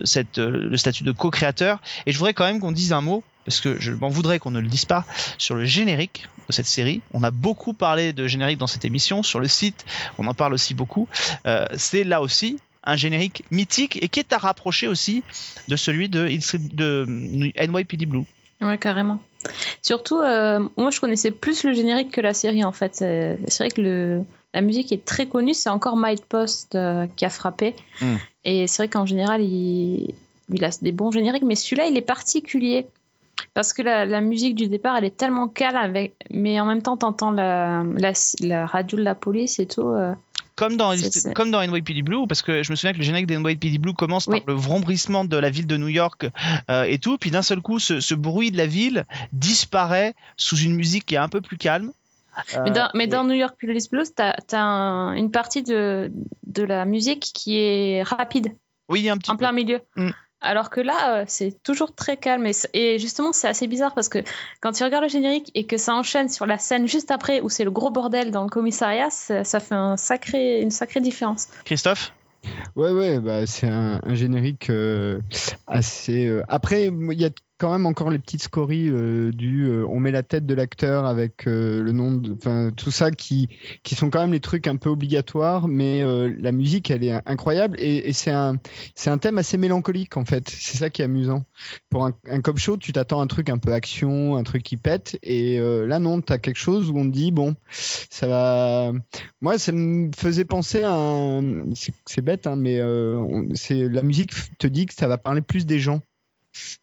[0.04, 3.22] cette euh, le statut de co-créateur et je voudrais quand même qu'on dise un mot
[3.44, 5.06] parce que je m'en voudrais qu'on ne le dise pas
[5.38, 7.00] sur le générique de cette série.
[7.14, 9.22] On a beaucoup parlé de générique dans cette émission.
[9.22, 9.86] Sur le site,
[10.18, 11.08] on en parle aussi beaucoup.
[11.46, 12.58] Euh, c'est là aussi
[12.88, 15.22] un générique mythique et qui est à rapprocher aussi
[15.68, 16.28] de celui de,
[16.74, 18.24] de NYPD Blue.
[18.60, 19.20] Ouais, carrément.
[19.82, 22.96] Surtout, euh, moi, je connaissais plus le générique que la série, en fait.
[22.96, 24.22] C'est c'est vrai que le,
[24.52, 25.54] la musique est très connue.
[25.54, 27.76] C'est encore Might Post euh, qui a frappé.
[28.00, 28.16] Mm.
[28.44, 30.14] Et c'est vrai qu'en général, il,
[30.52, 31.44] il a des bons génériques.
[31.44, 32.86] Mais celui-là, il est particulier.
[33.54, 36.82] parce que la, la musique du départ, elle est tellement calme, avec, mais en même
[36.82, 39.88] temps, t'entends la, la, la radio de la police et tout.
[39.88, 40.14] euh.
[40.58, 40.92] Comme dans,
[41.34, 43.94] comme dans NYPD Blue, parce que je me souviens que le générique de NYPD Blue
[43.94, 44.40] commence Oui.
[44.40, 46.26] par le vrombrissement de la ville de New York
[46.68, 50.56] euh, et tout, puis d'un seul coup, ce, ce bruit de la ville disparaît sous
[50.56, 51.92] une musique qui est un peu plus calme.
[52.64, 56.10] Mais Euh, dans, et- New York Police Blues, t'as as un- une partie de,
[56.46, 58.48] de la musique qui est rapide,
[58.88, 59.38] Oui, un petit en peu.
[59.38, 59.80] plein milieu.
[59.96, 60.10] Mm.
[60.40, 62.48] Alors que là, euh, c'est toujours très calme.
[62.72, 64.20] Et, justement, c'est assez bizarre parce que
[64.60, 67.48] quand tu regardes le générique et que ça enchaîne sur la scène juste après où
[67.48, 71.48] c'est le gros bordel dans le commissariat, ça, ça fait un sacré, une sacrée différence.
[71.64, 72.12] Christophe?
[72.76, 75.20] Ouais, ouais, bah, c'est un, un générique euh,
[75.66, 76.26] assez.
[76.26, 79.64] euh, Après, il y a quand même encore les petites scories euh, du.
[79.66, 83.10] euh, on met la tête de l'acteur avec euh, le nom, de- enfin tout ça
[83.10, 83.48] qui
[83.82, 87.12] qui sont quand même les trucs un peu obligatoires, mais euh, la musique, elle est
[87.26, 88.56] incroyable et, et c'est un
[88.94, 90.48] c'est un thème assez mélancolique en fait.
[90.48, 91.44] C'est ça qui est amusant.
[91.90, 94.76] Pour un, un cop show, tu t'attends un truc un peu action, un truc qui
[94.76, 98.92] pète, et euh, là non, t'as quelque chose où on te dit bon, ça va.
[99.40, 101.64] Moi, ça me faisait penser à un.
[102.06, 105.66] C'est bête, hein, mais euh, c'est la musique te dit que ça va parler plus
[105.66, 106.00] des gens.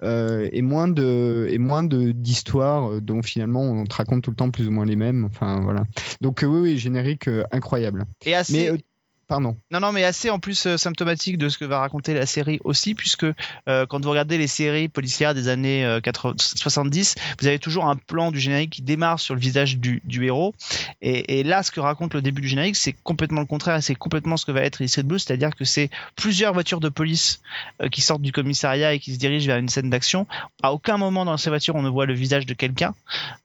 [0.04, 4.30] Euh, et moins de et moins de d'histoires euh, dont finalement on te raconte tout
[4.30, 5.84] le temps plus ou moins les mêmes enfin voilà
[6.22, 8.72] donc euh, oui oui générique euh, incroyable Et assez.
[8.72, 8.80] mais
[9.28, 12.26] pardon Non, non, mais assez en plus euh, symptomatique de ce que va raconter la
[12.26, 13.26] série aussi, puisque
[13.68, 17.86] euh, quand vous regardez les séries policières des années euh, 80 70, vous avez toujours
[17.86, 20.54] un plan du générique qui démarre sur le visage du, héros.
[21.02, 24.38] Et, là, ce que raconte le début du générique, c'est complètement le contraire, c'est complètement
[24.38, 27.42] ce que va être Street Blues, c'est-à-dire que c'est plusieurs voitures de police
[27.82, 30.28] euh, qui sortent du commissariat et qui se dirigent vers une scène d'action.
[30.62, 32.94] À aucun moment dans ces voitures, on ne voit le visage de quelqu'un.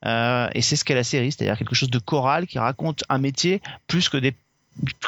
[0.07, 3.19] Euh, et c'est ce qu'est la série, c'est-à-dire quelque chose de choral qui raconte un
[3.19, 4.35] métier plus que des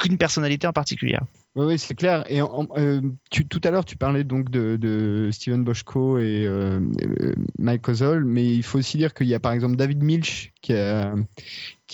[0.01, 1.18] qu'une personnalité en particulier.
[1.55, 2.25] Oui, c'est clair.
[2.31, 6.81] Et euh, tout à l'heure, tu parlais donc de, Steven Boschko et euh,
[7.20, 10.53] euh, Mike Ozzol, mais il faut aussi dire qu'il y a par exemple David Milch
[10.62, 11.14] qui a,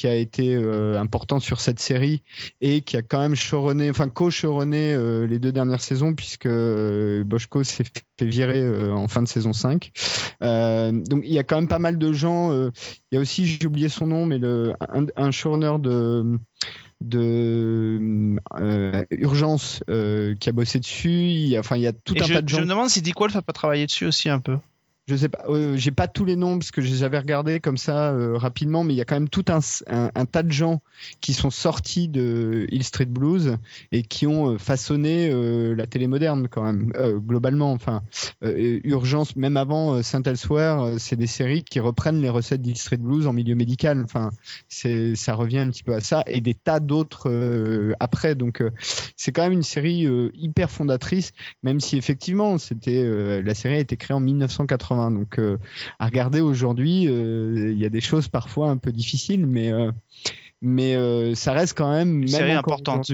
[0.04, 2.22] été euh, important sur cette série
[2.60, 7.24] et qui a quand même showrunné, enfin co-showrunné euh, les deux dernières saisons puisque euh,
[7.24, 9.90] Boschko s'est fait virer euh, en fin de saison 5.
[10.42, 12.52] Euh, donc il y a quand même pas mal de gens.
[12.52, 12.70] euh,
[13.10, 16.38] il y a aussi, j'ai oublié son nom, mais un, un showrunner de
[17.00, 21.10] de euh, urgence euh, qui a bossé dessus.
[21.10, 22.62] Il y a, enfin, il y a tout Et un je, tas de je gens.
[22.62, 24.58] me demande si Dick Wolf a pas travaillé dessus aussi un peu.
[25.08, 28.10] Je sais pas, euh, j'ai pas tous les noms parce que j'avais regardé comme ça
[28.10, 30.82] euh, rapidement, mais il y a quand même tout un, un, tas de gens
[31.22, 33.56] qui sont sortis de Hill Street Blues
[33.90, 37.72] et qui ont euh, façonné euh, la télé moderne quand même, euh, globalement.
[37.72, 38.02] Enfin,
[38.44, 42.98] euh, Urgence, même avant Saint Elsewhere, c'est des séries qui reprennent les recettes d'Hill Street
[42.98, 44.02] Blues en milieu médical.
[44.04, 44.28] Enfin,
[44.68, 48.34] c'est ça revient un petit peu à ça et des tas d'autres après.
[48.34, 48.62] Donc,
[49.16, 53.96] c'est quand même une série hyper fondatrice, même si effectivement, c'était la série a été
[53.96, 54.97] créée en 1980.
[55.10, 55.58] Donc, euh,
[55.98, 59.90] à regarder aujourd'hui, euh, il y a des choses parfois un peu difficiles, mais euh,
[60.60, 63.10] mais ça reste quand même même série importante.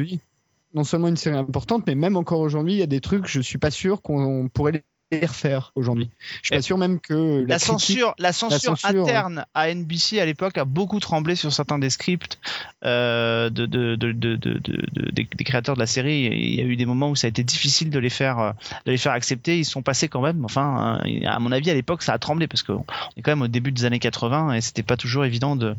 [0.74, 3.40] Non seulement une série importante, mais même encore aujourd'hui, il y a des trucs, je
[3.40, 4.82] suis pas sûr qu'on pourrait les
[5.22, 6.10] refaire aujourd'hui.
[6.42, 10.18] Je suis pas sûr même que La, critique- censure, la censure censure, interne à NBC
[10.20, 12.38] à l'époque a beaucoup tremblé sur certains des scripts
[12.84, 14.58] euh, de, de, de, de, de- de-
[14.92, 16.24] de- des, des créateurs de la série.
[16.32, 18.52] Il y a eu des moments où ça a été difficile de les faire, euh,
[18.86, 19.58] de les faire accepter.
[19.58, 20.44] Ils sont passés quand même.
[20.44, 22.84] Enfin, hein, à mon avis, à l'époque, ça a tremblé parce qu'on
[23.16, 25.74] est quand même au début des années 80 et c'était pas toujours évident de,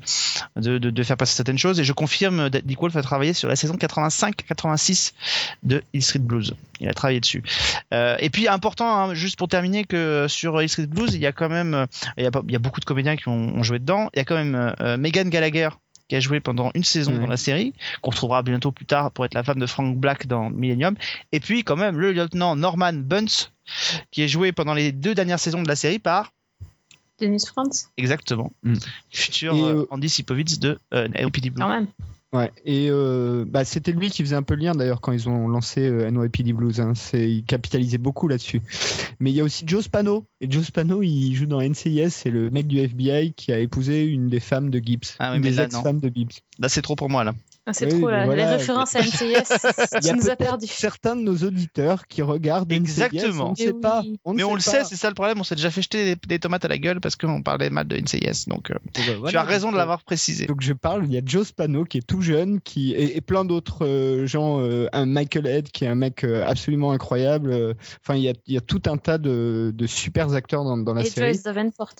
[0.56, 1.80] de, de, de faire passer certaines choses.
[1.80, 5.13] Et je confirme, Dick Wolf a travaillé sur la saison 85-86
[5.63, 6.56] de Hill Street Blues.
[6.80, 7.43] Il a travaillé dessus.
[7.93, 11.25] Euh, et puis important, hein, juste pour terminer, que sur Hill Street Blues, il y
[11.25, 11.85] a quand même, euh,
[12.17, 14.09] il y a, pas- il y a beaucoup de comédiens qui ont, ont joué dedans.
[14.13, 15.69] Il y a quand même euh, Megan Gallagher
[16.07, 19.25] qui a joué pendant une saison dans la série, qu'on retrouvera bientôt plus tard pour
[19.25, 20.95] être la femme de Frank Black dans Millennium.
[21.31, 23.51] Et puis quand même le lieutenant Norman Bunce,
[24.11, 26.31] qui est joué pendant les deux dernières saisons de la série par
[27.19, 28.75] Dennis Franz, exactement Mm.
[29.09, 31.61] futur euh, euh, Andy Sipovitz de euh, NYPD Blue.
[31.63, 31.88] quand même.
[32.33, 35.29] Ouais, et euh, bah, c'était lui qui faisait un peu le lien d'ailleurs quand ils
[35.29, 36.81] ont lancé euh, NYPD Blues.
[36.81, 36.93] Hein.
[36.93, 38.61] C'est, il capitalisait beaucoup là-dessus.
[39.19, 40.25] Mais il y a aussi Joe Spano.
[40.41, 42.09] Et Joe Spano, il joue dans NCIS.
[42.09, 45.15] C'est le mec du FBI qui a épousé une des femmes de Gibbs.
[45.19, 46.33] Ah oui, une mais des là, ex-femmes de Gibbs.
[46.59, 47.33] Là c'est trop pour moi là.
[47.67, 48.25] Ah, C'est Oui, trop là.
[48.25, 48.45] voilà.
[48.45, 50.67] Les références à NCIS, tu a nous as perdu.
[50.67, 53.23] certains de nos auditeurs qui regardent Exactement.
[53.23, 53.41] NCIS.
[53.41, 54.04] On ne Eh sait pas.
[54.23, 54.62] On Mais on le pas.
[54.71, 55.39] sait, c'est ça le problème.
[55.39, 57.88] On s'est déjà fait jeter des, des tomates à la gueule parce qu'on parlait mal
[57.88, 58.47] de NCIS.
[58.47, 60.45] Donc euh, Bon, bah, tu as raison de l'avoir précisé.
[60.45, 63.21] Donc je parle, il y a Joe Spano qui est tout jeune, qui et, et
[63.21, 67.51] plein d'autres euh, gens, euh, un Michael Head qui est un mec euh, absolument incroyable.
[67.51, 67.73] euh,
[68.04, 70.78] Enfin, il y a, il y a tout un tas de, de super acteurs dans,
[70.78, 71.28] dans la Et série.
[71.34, 71.91] Joyce Davenport.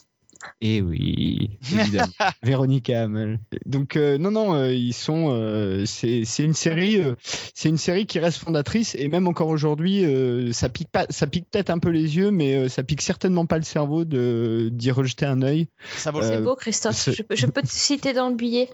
[0.60, 2.12] Et oui, évidemment.
[2.42, 3.40] Véronica Hamel.
[3.64, 5.28] Donc euh, non non, euh, ils sont.
[5.30, 7.14] euh, c'est c'est une série, euh,
[7.54, 11.26] c'est une série qui reste fondatrice et même encore aujourd'hui, euh, ça pique pas, ça
[11.26, 14.68] pique peut-être un peu les yeux, mais euh, ça pique certainement pas le cerveau de
[14.72, 15.68] d'y rejeter un œil.
[15.96, 17.08] Ça vaut le Euh, C'est beau, Christophe.
[17.30, 18.68] je peux te citer dans le billet.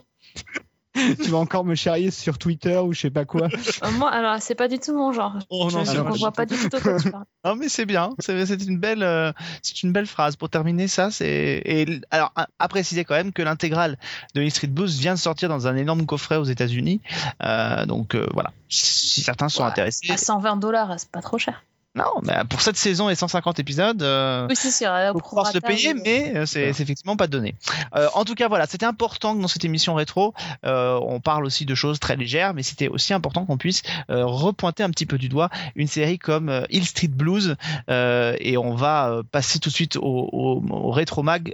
[1.23, 3.47] tu vas encore me charrier sur Twitter ou je sais pas quoi.
[3.83, 5.37] Euh, moi, alors, c'est pas du tout mon genre.
[5.49, 7.25] Oh je non, je alors, comprends pas du tout quoi tu parles.
[7.45, 10.87] Non mais c'est bien, c'est c'est une belle, euh, c'est une belle phrase pour terminer
[10.87, 11.11] ça.
[11.11, 13.97] C'est et alors à, à préciser quand même que l'intégrale
[14.35, 17.01] de Hill Street Blues vient de sortir dans un énorme coffret aux États-Unis.
[17.43, 19.69] Euh, donc euh, voilà, si certains sont Ouais.
[19.69, 20.11] intéressés.
[20.11, 21.63] À 120 dollars, c'est pas trop cher.
[21.95, 24.01] Non, mais pour cette saison et 150 épisodes.
[24.01, 24.89] Euh, Oui, sûr.
[25.11, 27.53] faut au pouvoir se le payer, mais euh, c'est effectivement pas donné.
[27.95, 30.33] Euh, en tout cas, voilà, c'était important que dans cette émission rétro,
[30.65, 34.25] euh, on parle aussi de choses très légères, mais c'était aussi important qu'on puisse euh,
[34.25, 37.57] repointer un petit peu du doigt une série comme euh, Hill Street Blues,
[37.91, 41.53] euh, et on va euh, passer tout de suite au, au, au rétro mag.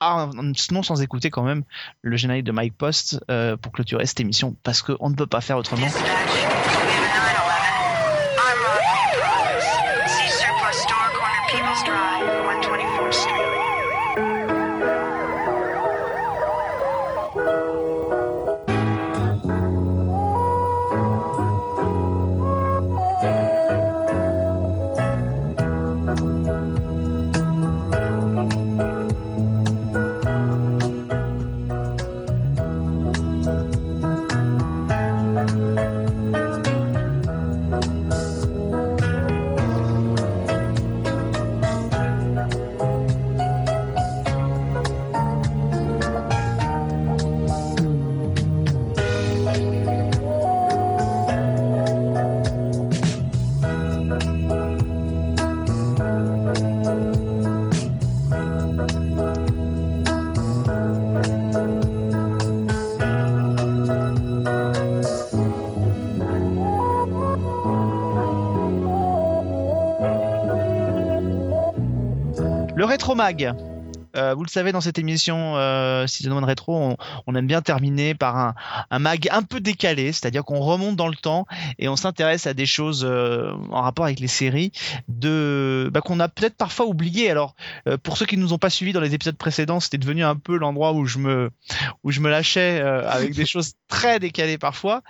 [0.00, 0.28] Ah,
[0.72, 1.62] non sans écouter quand même
[2.00, 5.40] le générique de Mike Post euh, pour clôturer cette émission parce qu'on ne peut pas
[5.40, 5.86] faire autrement.
[72.92, 73.54] Le rétro mag.
[74.16, 78.14] Euh, vous le savez, dans cette émission euh, Season 1 Rétro, on aime bien terminer
[78.14, 78.54] par un,
[78.92, 81.46] un mag un peu décalé, c'est-à-dire qu'on remonte dans le temps
[81.80, 84.70] et on s'intéresse à des choses euh, en rapport avec les séries
[85.08, 87.30] de bah, qu'on a peut-être parfois oublié.
[87.30, 87.54] Alors,
[87.88, 90.22] euh, pour ceux qui ne nous ont pas suivis dans les épisodes précédents, c'était devenu
[90.24, 91.50] un peu l'endroit où je me
[92.04, 95.02] où je me lâchais euh, avec des choses très décalées parfois.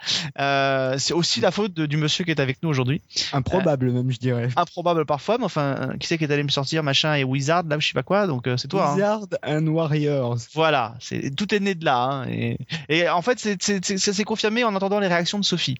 [0.98, 4.18] C'est aussi la faute de- du monsieur qui est avec nous aujourd'hui Improbable même, je
[4.18, 4.48] dirais.
[4.56, 7.76] improbable parfois, mais enfin, qui c'est qui est allé me sortir machin et Wizard là,
[7.78, 8.90] je sais pas quoi, donc c'est toi.
[8.90, 8.94] hein.
[8.94, 10.38] Wizard and Warriors.
[10.54, 11.96] Voilà, c'est tout est né de là.
[12.02, 15.76] hein, et, et en fait, c'est- ça s'est confirmé en entendant les réactions de Sophie.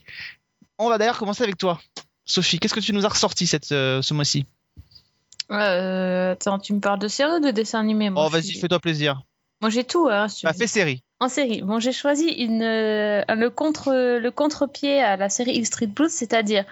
[0.79, 1.81] On va d'ailleurs commencer avec toi,
[2.25, 2.59] Sophie.
[2.59, 4.47] Qu'est-ce que tu nous as ressorti cette, euh, ce mois-ci?
[5.51, 8.81] Euh, attends, tu me parles de série ou de dessin animé moi, Oh, vas-y, fais-toi
[8.81, 9.23] plaisir.
[9.61, 10.09] Moi, j'ai tout.
[10.11, 11.03] Hein, si Bah, fais série.
[11.21, 11.63] En série.
[11.63, 16.11] Bon, j'ai choisi une, euh, le contre le contre-pied à la série Hill Street Blues,
[16.11, 16.65] c'est-à-dire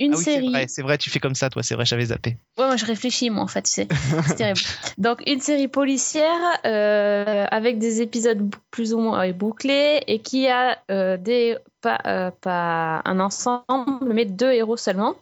[0.00, 0.48] une ah oui, c'est série.
[0.50, 2.36] vrai, c'est vrai, tu fais comme ça, toi, c'est vrai, j'avais zappé.
[2.58, 3.88] Ouais, moi je réfléchis, moi en fait, c'est
[4.26, 4.60] c'est terrible.
[4.98, 10.48] Donc une série policière euh, avec des épisodes plus ou moins euh, bouclés et qui
[10.48, 15.14] a euh, des pas, euh, pas un ensemble, mais deux héros seulement.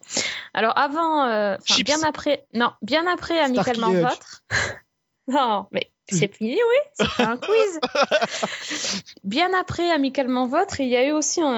[0.55, 4.43] Alors avant, euh, bien après, non, bien après amicalement votre.
[5.29, 7.81] non, mais c'est fini, oui, c'est un quiz.
[9.25, 11.49] Bien après Amicalement Votre, il y a eu aussi un,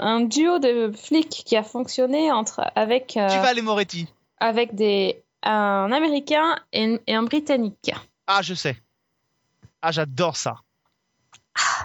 [0.00, 4.06] un duo de flics qui a fonctionné entre avec euh, Tu vas aller Moretti.
[4.38, 7.92] avec des, un Américain et, et un Britannique.
[8.26, 8.76] Ah, je sais.
[9.82, 10.56] Ah, j'adore ça.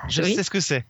[0.08, 0.36] Je oui.
[0.36, 0.86] sais ce que c'est.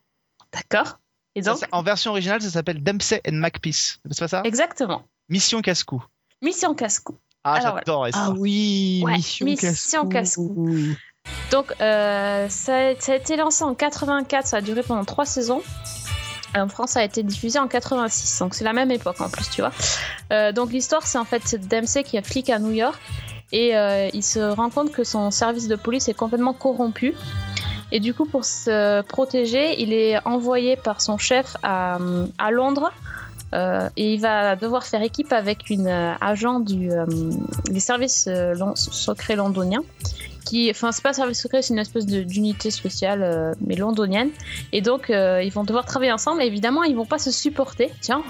[0.54, 1.00] D'accord
[1.36, 4.00] Et donc, ça- En version originale, ça s'appelle Dempsey and McPeace.
[4.10, 4.42] C'est pas ça?
[4.46, 5.04] Exactement.
[5.30, 6.04] Mission casse-cou.
[6.42, 7.18] Mission casse-cou.
[7.44, 8.26] Ah, j'adore ça.
[8.28, 10.96] Ah oui, Ouais, Mission, Mission Casse-Cou.
[11.52, 15.62] Donc, euh, ça, a été lancé en 84, ça a duré pendant trois saisons.
[16.56, 19.50] En France, ça a été diffusé en 86, donc c'est la même époque en plus,
[19.50, 19.72] tu vois.
[20.32, 23.00] Euh, donc l'histoire, c'est en fait Dempsey qui est flic à New York
[23.54, 27.14] et euh, il se rend compte que son service de police est complètement corrompu.
[27.94, 31.98] Et du coup, pour se protéger, il est envoyé par son chef à,
[32.52, 32.92] Londres.
[33.54, 37.06] euh, et il va devoir faire équipe avec une euh, agent du, euh,
[37.70, 39.84] des services euh, secrets londoniens
[40.46, 44.30] qui, enfin, c'est pas un service secret, c'est une espèce d'unité spéciale, euh, mais londonienne.
[44.72, 46.42] Et donc, euh, ils vont devoir travailler ensemble.
[46.42, 47.92] Et évidemment, ils vont pas se supporter.
[48.02, 48.24] Tiens,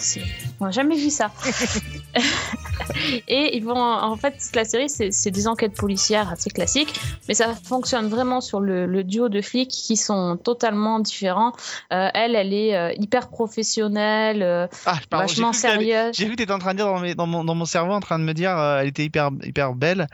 [0.60, 1.32] on n'a jamais vu ça.
[3.28, 6.94] Et ils vont, en fait, toute la série, c'est des enquêtes policières assez classiques,
[7.28, 11.54] mais ça fonctionne vraiment sur le, le duo de flics qui sont totalement différents.
[11.94, 16.16] Euh, elle, elle est euh, hyper professionnelle, euh, Ah, pardon, vachement sérieuse.
[16.16, 17.94] J'ai vu que t'étais en train de dire dans, mes- dans mon, dans mon cerveau,
[17.94, 20.08] en train de me dire, euh, elle était hyper, hyper belle,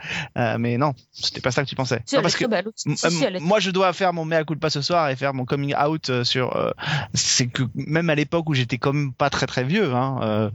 [0.58, 2.00] mais non, c'était pas ça que tu pensais.
[2.06, 4.70] Si, Non, parce que belle Si, si, est- moi, je dois faire mon mea culpa
[4.70, 6.72] ce soir et faire mon coming out sur.
[7.14, 10.50] c'est que même à l'époque où j'étais même pas très très vieux, hein,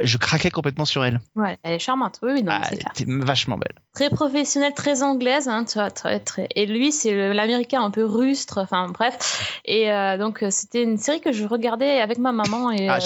[0.00, 1.20] je craquais complètement sur elle.
[1.38, 2.18] Ouais, elle est charmante.
[2.22, 2.92] Oui, oui, non, Ah, c'est clair.
[3.24, 3.74] vachement belle.
[3.94, 6.48] Très professionnelle, très anglaise, hein, tu vois, très, très.
[6.56, 9.60] Et lui, c'est le- l'américain un peu rustre, enfin bref.
[9.64, 12.96] Et euh, donc, euh, c'était une série que je regardais avec ma maman et Ah,
[12.96, 13.00] euh,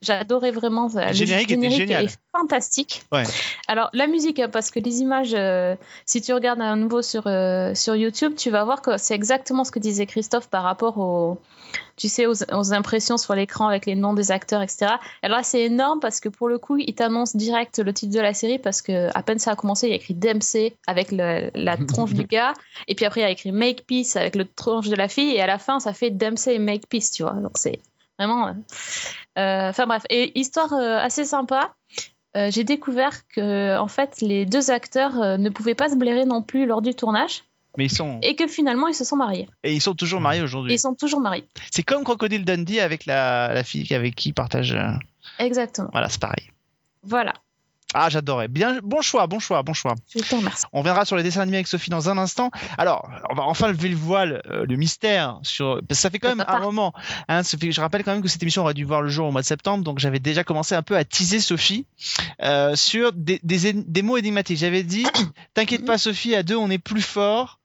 [0.00, 0.50] j'adorais.
[0.52, 0.88] vraiment.
[0.96, 2.04] euh, Le générique était génial.
[2.04, 3.02] est fantastique.
[3.10, 3.24] Ouais.
[3.68, 5.74] Alors, la musique, hein, parce que les images, euh,
[6.06, 9.64] si tu regardes à nouveau sur, euh, sur YouTube, tu vas voir que c'est exactement
[9.64, 11.38] ce que disait Christophe par rapport aux,
[11.96, 14.86] tu sais, aux, aux impressions sur l'écran avec les noms des acteurs, etc.
[15.22, 18.20] Alors là, c'est énorme parce que pour le coup, il t'annonce direct le titre de
[18.20, 21.12] la série parce que à peine ça a commencé, il y a écrit Dempsey avec
[21.12, 22.52] le- la tronche du gars,
[22.88, 25.34] et puis après, il y a écrit Make Peace avec le tronche de la fille,
[25.34, 27.32] et à la fin, ça fait Dempsey et Make Peace, tu vois.
[27.34, 27.80] Donc c'est
[28.18, 28.48] vraiment.
[28.48, 28.52] euh,
[29.38, 31.74] euh, Enfin bref, et histoire euh, assez sympa.
[32.36, 36.42] euh, j'ai découvert que en fait les deux acteurs ne pouvaient pas se blairer non
[36.42, 37.44] plus lors du tournage
[37.76, 39.48] Mais ils sont et que finalement ils se sont mariés.
[39.62, 40.72] et ils sont toujours mariés aujourd'hui.
[40.74, 41.46] ils sont toujours mariés.
[41.70, 44.72] C'est comme Crocodile Dundee avec la, la fille avec qui ils partagent.
[44.74, 44.92] euh,
[45.38, 45.88] Exactement.
[45.92, 46.50] Voilà, c'est pareil.
[47.02, 47.34] Voilà.
[47.94, 48.48] Ah, j'adorais.
[48.48, 49.94] Bien, bon choix, bon choix, bon choix.
[50.14, 50.64] Je te remercie.
[50.72, 52.50] On viendra sur les dessins animés avec Sophie dans un instant.
[52.76, 55.76] Alors, on va enfin lever le voile, euh, le mystère sur.
[55.76, 56.92] parce que ça fait quand même un moment.
[57.28, 59.30] Hein, Sophie, je rappelle quand même que cette émission aurait dû voir le jour au
[59.30, 61.86] mois de septembre, donc j'avais déjà commencé un peu à teaser Sophie
[62.42, 64.58] euh, sur des, des, des mots énigmatiques.
[64.58, 65.06] J'avais dit,
[65.54, 67.60] t'inquiète pas Sophie, à deux on est plus fort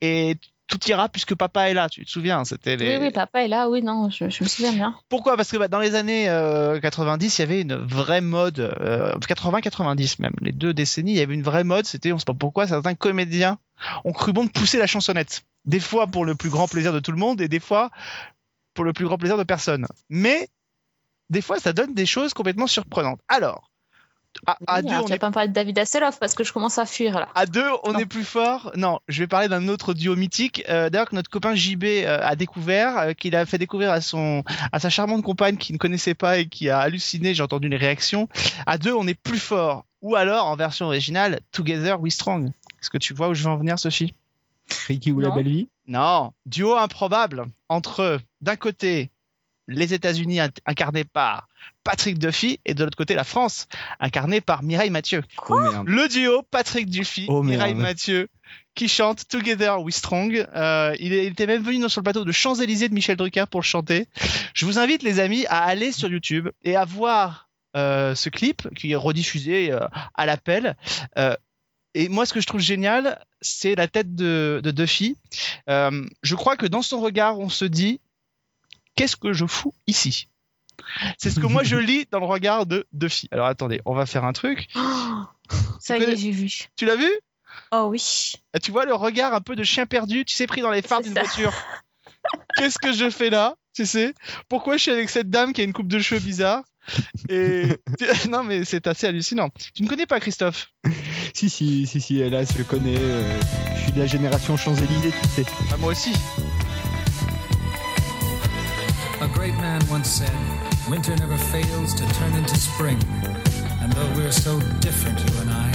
[0.00, 1.88] et tout ira puisque papa est là.
[1.88, 2.96] Tu te souviens C'était les.
[2.96, 4.94] Oui, oui, papa est là, oui, non, je, je me souviens bien.
[5.08, 5.36] Pourquoi?
[5.36, 9.14] Parce que bah, dans les années euh, 90, il y avait une vraie mode, euh,
[9.18, 12.34] 80-90 même, les deux décennies, il y avait une vraie mode, c'était, on sait pas
[12.34, 13.58] pourquoi, certains comédiens
[14.04, 15.42] ont cru bon de pousser la chansonnette.
[15.64, 17.90] Des fois pour le plus grand plaisir de tout le monde et des fois
[18.74, 19.86] pour le plus grand plaisir de personne.
[20.08, 20.48] Mais
[21.30, 23.20] des fois, ça donne des choses complètement surprenantes.
[23.28, 23.70] Alors,
[24.46, 26.34] à, à Oui, deux, on tu est vas pas me parler de David Hasselhoff parce
[26.34, 27.28] que je commence à fuir là.
[27.34, 27.98] à deux, on Non.
[27.98, 28.72] est plus fort.
[28.76, 30.64] Non, je vais parler d'un autre duo mythique.
[30.68, 34.00] Euh, D'ailleurs, que notre copain JB euh, a découvert, euh, qu'il a fait découvrir à
[34.00, 34.42] son,
[34.72, 37.34] à sa charmante compagne qui ne connaissait pas et qui a halluciné.
[37.34, 38.28] J'ai entendu les réactions.
[38.66, 39.84] À deux, on est plus fort.
[40.02, 42.48] Ou alors, en version originale, Together We Strong.
[42.80, 44.12] Est-ce que tu vois où je veux en venir, Sophie?
[44.88, 45.68] Ricky ou la belle vie?
[45.86, 49.10] Non, duo improbable entre d'un côté
[49.66, 51.48] les États-Unis incarnés par
[51.84, 53.66] Patrick Duffy et de l'autre côté la France
[54.00, 55.22] incarnée par Mireille Mathieu.
[55.48, 55.58] Oh.
[55.86, 57.42] Le duo Patrick Duffy, Oh.
[57.42, 58.28] Mireille Mathieu,
[58.74, 60.46] qui chante Together We Strong.
[60.54, 63.44] Euh, il, est- il était même venu sur le plateau de Champs-Élysées de Michel Drucker
[63.50, 64.06] pour le chanter.
[64.52, 68.68] Je vous invite, les amis, à aller sur YouTube et à voir euh, ce clip
[68.74, 69.80] qui est rediffusé euh,
[70.14, 70.76] à l'appel.
[71.18, 71.34] Euh,
[71.94, 75.16] et moi, ce que je trouve génial, c'est la tête de, de Duffy.
[75.68, 78.00] Euh, je crois que dans son regard, on se dit
[78.96, 80.28] Qu'est-ce que je fous ici?
[81.18, 83.28] C'est ce que moi je lis dans le regard de Duffy.
[83.32, 84.66] Alors attendez, on va faire un truc.
[84.76, 85.22] Oh,
[85.80, 86.50] ça y est, j'ai vu.
[86.76, 87.10] Tu l'as vu?
[87.72, 88.32] Oh oui.
[88.52, 90.82] Ah, Tu vois le regard un peu de chien perdu, tu sais, pris dans les
[90.82, 91.52] phares d'une voiture.
[92.56, 93.54] Qu'est-ce que je fais là?
[93.74, 94.14] Tu sais
[94.48, 96.62] Pourquoi je suis avec cette dame qui a une coupe de cheveux bizarre?
[97.28, 97.68] Et
[98.28, 99.50] non, mais c'est assez hallucinant.
[99.74, 100.72] Tu ne connais pas Christophe?
[101.36, 102.96] Si, si, si, si, hélas, je connais.
[102.96, 103.40] euh,
[103.76, 105.44] je suis de la génération Champs-Élysées, tu sais.
[105.72, 106.12] ah, Moi aussi.
[109.24, 110.30] A great man once said,
[110.86, 113.02] Winter never fails to turn into spring.
[113.80, 115.72] And though we're so different, you and I,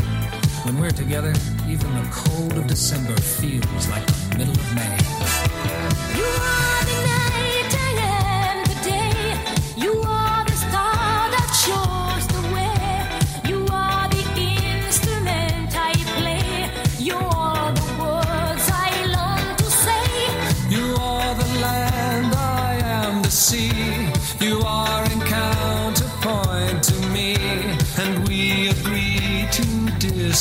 [0.65, 1.33] when we're together,
[1.67, 4.97] even the cold of December feels like the middle of May.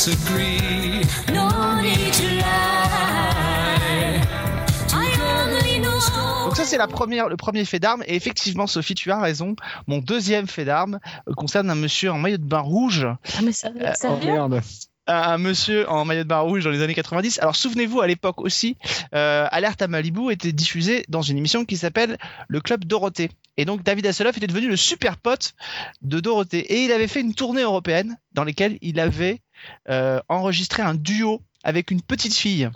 [0.08, 1.02] Disagree.
[1.34, 1.48] No
[1.82, 4.20] need to lie.
[4.92, 5.98] I only know.
[6.46, 9.54] Donc ça c'est la première, le premier fait d'armes et effectivement Sophie tu as raison.
[9.86, 13.52] Mon deuxième fait d'armes euh, concerne un monsieur en maillot de bain rouge, Ah, mais
[13.52, 14.60] ça, Euh, ça Oh merde.
[15.06, 17.38] un, monsieur en maillot de bain rouge dans les années 90.
[17.40, 18.76] Alors souvenez-vous à l'époque aussi,
[19.14, 22.16] euh, Alerte à Malibu était diffusé dans une émission qui s'appelle
[22.48, 23.30] Le Club Dorothée.
[23.58, 25.54] Et donc David Hasselhoff était devenu le super pote
[26.02, 29.40] de Dorothée et il avait fait une tournée européenne dans laquelle il avait
[29.88, 32.70] euh, enregistré un duo avec une petite fille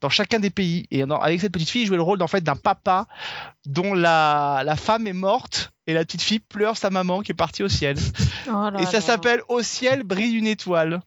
[0.00, 0.86] dans chacun des pays.
[0.90, 3.06] Et dans- avec cette petite fille, il jouait le rôle en fait d'un papa
[3.66, 7.34] dont la, la femme est morte et la petite fille pleure sa maman qui est
[7.36, 7.96] partie au ciel.
[8.48, 11.00] Oh là Et ça s'appelle Au ciel brille une étoile.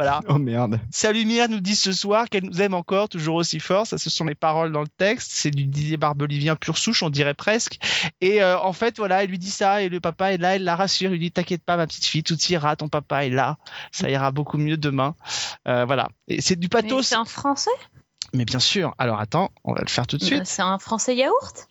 [0.00, 0.22] Voilà.
[0.28, 0.80] Oh merde.
[0.90, 3.86] Sa lumière nous dit ce soir qu'elle nous aime encore, toujours aussi fort.
[3.86, 5.30] Ça, ce sont les paroles dans le texte.
[5.34, 7.78] C'est du Didier Barbelivien pur souche, on dirait presque.
[8.22, 10.64] Et euh, en fait, voilà, elle lui dit ça et le papa est là, elle
[10.64, 11.10] la rassure.
[11.10, 12.76] Il lui dit T'inquiète pas, ma petite fille, tout ira.
[12.76, 13.58] Ton papa est là.
[13.92, 15.14] Ça ira beaucoup mieux demain.
[15.68, 16.08] Euh, voilà.
[16.28, 17.02] Et c'est du pathos.
[17.06, 17.70] C'est en français?
[18.32, 18.94] Mais bien sûr.
[18.96, 20.40] Alors attends, on va le faire tout de suite.
[20.40, 21.68] Euh, C'est un français yaourt?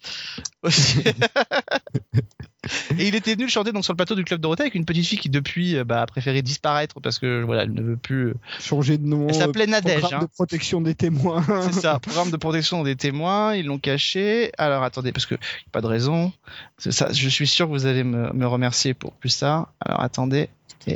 [0.61, 1.03] aussi.
[2.97, 4.85] Et il était venu le chanter donc sur le plateau du club Dorothée avec une
[4.85, 7.97] petite fille qui depuis euh, bah, a préféré disparaître parce que voilà elle ne veut
[7.97, 8.27] plus.
[8.29, 9.27] euh, Changer de nom.
[9.29, 10.25] Elle s'appelait euh, Nadège, programme hein.
[10.25, 11.43] de protection des témoins.
[11.71, 14.51] C'est ça, programme de protection des témoins, ils l'ont caché.
[14.57, 15.35] Alors attendez, parce que
[15.71, 16.31] pas de raison.
[16.77, 19.69] Ça, je suis sûr que vous allez me, me remercier pour plus ça.
[19.79, 20.49] Alors attendez.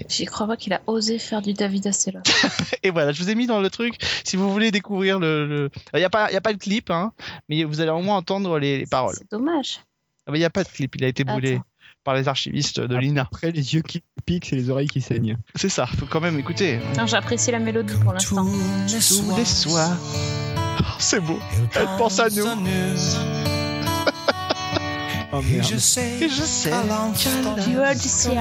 [0.10, 2.24] J'y crois pas qu'il a osé faire du David Asseloff.
[2.84, 3.96] Et voilà, je vous ai mis dans le truc.
[4.24, 6.90] Si vous voulez découvrir le, il n'y a pas, il y a pas de clip,
[6.90, 7.12] hein,
[7.50, 9.14] mais vous allez au moins entendre les, les paroles.
[9.18, 9.82] C'est dommage.
[10.26, 11.64] Ah, mais Il n'y a pas de clip, il a été brûlé Attends.
[12.04, 13.24] par les archivistes de l'INA.
[13.24, 15.38] Après, les yeux qui piquent, c'est les oreilles qui saignent.
[15.56, 16.80] C'est ça, faut quand même écouter.
[16.98, 18.46] Non, J'apprécie la mélodie pour l'instant.
[18.46, 19.98] Tous les soirs.
[20.80, 21.40] Oh, c'est beau.
[21.76, 22.46] Elle pense à nous.
[25.36, 25.60] Oh merde.
[25.60, 26.30] Et je sais du
[28.08, 28.38] ciel.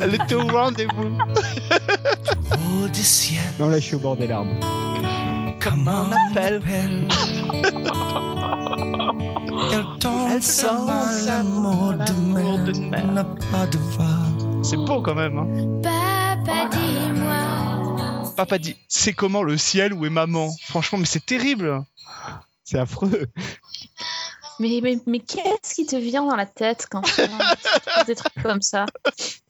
[0.00, 1.10] Elle était au rendez-vous.
[3.58, 4.58] Non, là, je suis au bord des larmes.
[5.60, 6.62] Comment on appelle
[10.36, 13.24] Elle sent l'amour de mer.
[14.62, 15.38] C'est beau quand même.
[15.38, 15.80] Hein.
[15.82, 18.34] Papa, dis-moi.
[18.36, 20.50] Papa dit, c'est comment le ciel où est maman?
[20.60, 21.82] Franchement, mais c'est terrible.
[22.64, 23.28] C'est affreux.
[24.58, 27.22] Mais, mais, mais qu'est-ce qui te vient dans la tête quand tu
[28.06, 28.84] des trucs comme ça?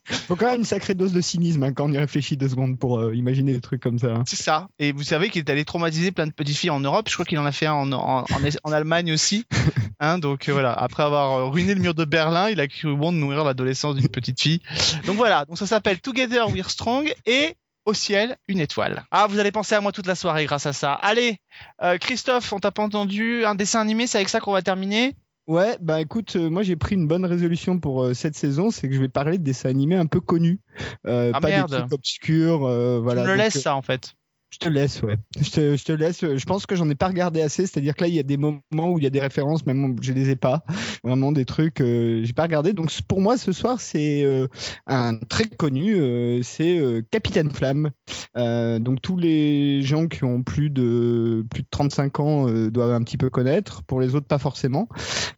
[0.07, 2.79] Faut quand même une sacrée dose de cynisme hein, quand on y réfléchit deux secondes
[2.79, 4.09] pour euh, imaginer des trucs comme ça.
[4.09, 4.25] hein.
[4.27, 4.69] C'est ça.
[4.79, 7.09] Et vous savez qu'il est allé traumatiser plein de petites filles en Europe.
[7.09, 8.25] Je crois qu'il en a fait un en, en, en,
[8.65, 9.45] en Allemagne aussi.
[9.99, 12.95] Hein, donc euh, voilà, après avoir euh, ruiné le mur de Berlin, il a cru
[12.95, 14.61] bon de nourrir l'adolescence d'une petite fille.
[15.07, 17.55] Donc voilà, donc ça s'appelle Together We're Strong et
[17.87, 19.05] au ciel, une étoile.
[19.11, 20.93] Ah, vous allez penser à moi toute la soirée grâce à ça.
[20.93, 21.39] Allez,
[21.83, 23.47] euh, Christophe, on t'a pas entendu.
[23.47, 26.75] Un dessin animé, c'est avec ça qu'on va terminer Ouais, bah écoute, euh, moi j'ai
[26.75, 29.69] pris une bonne résolution pour euh, cette saison, c'est que je vais parler de dessins
[29.69, 30.61] animés un peu connus,
[31.07, 31.71] euh, Ah, pas merde.
[31.71, 32.65] des trucs obscurs.
[32.67, 33.23] euh, voilà.
[33.23, 34.15] Tu me le Donc, laisses euh, ça en fait.
[34.59, 35.19] Je te laisse, ouais.
[35.39, 36.21] Je te, je te laisse.
[36.23, 37.67] Je pense que j'en ai pas regardé assez.
[37.67, 39.97] C'est-à-dire que là, il y a des moments où il y a des références, même
[40.01, 40.65] je les ai pas.
[41.05, 42.73] Vraiment des trucs, euh, j'ai pas regardé.
[42.73, 44.49] Donc pour moi, ce soir, c'est euh,
[44.87, 45.97] un très connu.
[45.97, 47.91] euh, c'est euh, Capitaine Flamme.
[48.35, 53.19] Donc tous les gens qui ont plus de plus de 35 ans doivent un petit
[53.19, 53.83] peu connaître.
[53.83, 54.89] Pour les autres, pas forcément.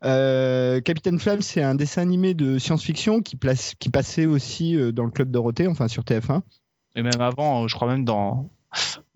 [0.03, 5.11] Capitaine Flamme, c'est un dessin animé de science-fiction qui place, qui passait aussi dans le
[5.11, 6.43] club Dorothée, enfin sur TF1.
[6.95, 8.49] Et même avant, je crois même dans.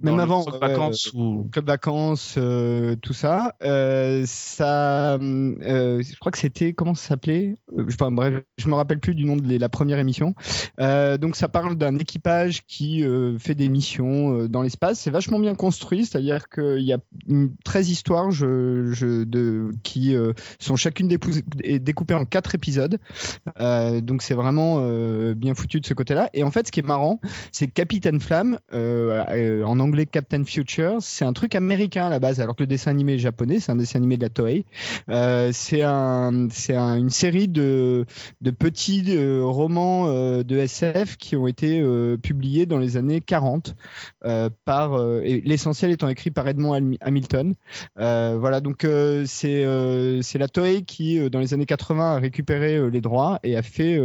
[0.03, 1.49] Même dans avant, vacances ou.
[1.53, 3.55] club vacances, euh, tout ça.
[3.63, 7.55] Euh, ça, euh, je crois que c'était comment ça s'appelait?
[7.77, 10.35] Euh, je, enfin, Bref, je me rappelle plus du nom de la première émission.
[10.81, 14.99] Euh, donc ça parle d'un équipage qui euh, fait des missions euh, dans l'espace.
[15.01, 16.99] C'est vachement bien construit, c'est-à-dire qu'il y a
[17.29, 22.99] une- 13 histoires je, je, de, qui euh, sont chacune découpées en quatre épisodes.
[23.61, 26.29] Euh, donc c'est vraiment euh, bien foutu de ce côté-là.
[26.35, 27.21] Et en fait, ce qui est marrant,
[27.53, 32.19] c'est Capitaine Flamme, euh, euh, en anglais Captain Future, c'est un truc américain à la
[32.19, 34.65] base, alors que le dessin animé est japonais, c'est un dessin animé de la Toei.
[35.09, 38.05] Euh, c'est un, c'est un- une série de,
[38.59, 41.83] petits euh, romans euh, de SF qui ont été
[42.23, 43.75] publiés dans les années 40
[44.25, 47.55] euh, par l'essentiel étant écrit par Edmond Ham- Hamilton.
[47.97, 48.87] Voilà, donc
[49.27, 49.65] c'est
[50.23, 54.01] c'est la Toei qui dans les années 80 a récupéré les droits et a fait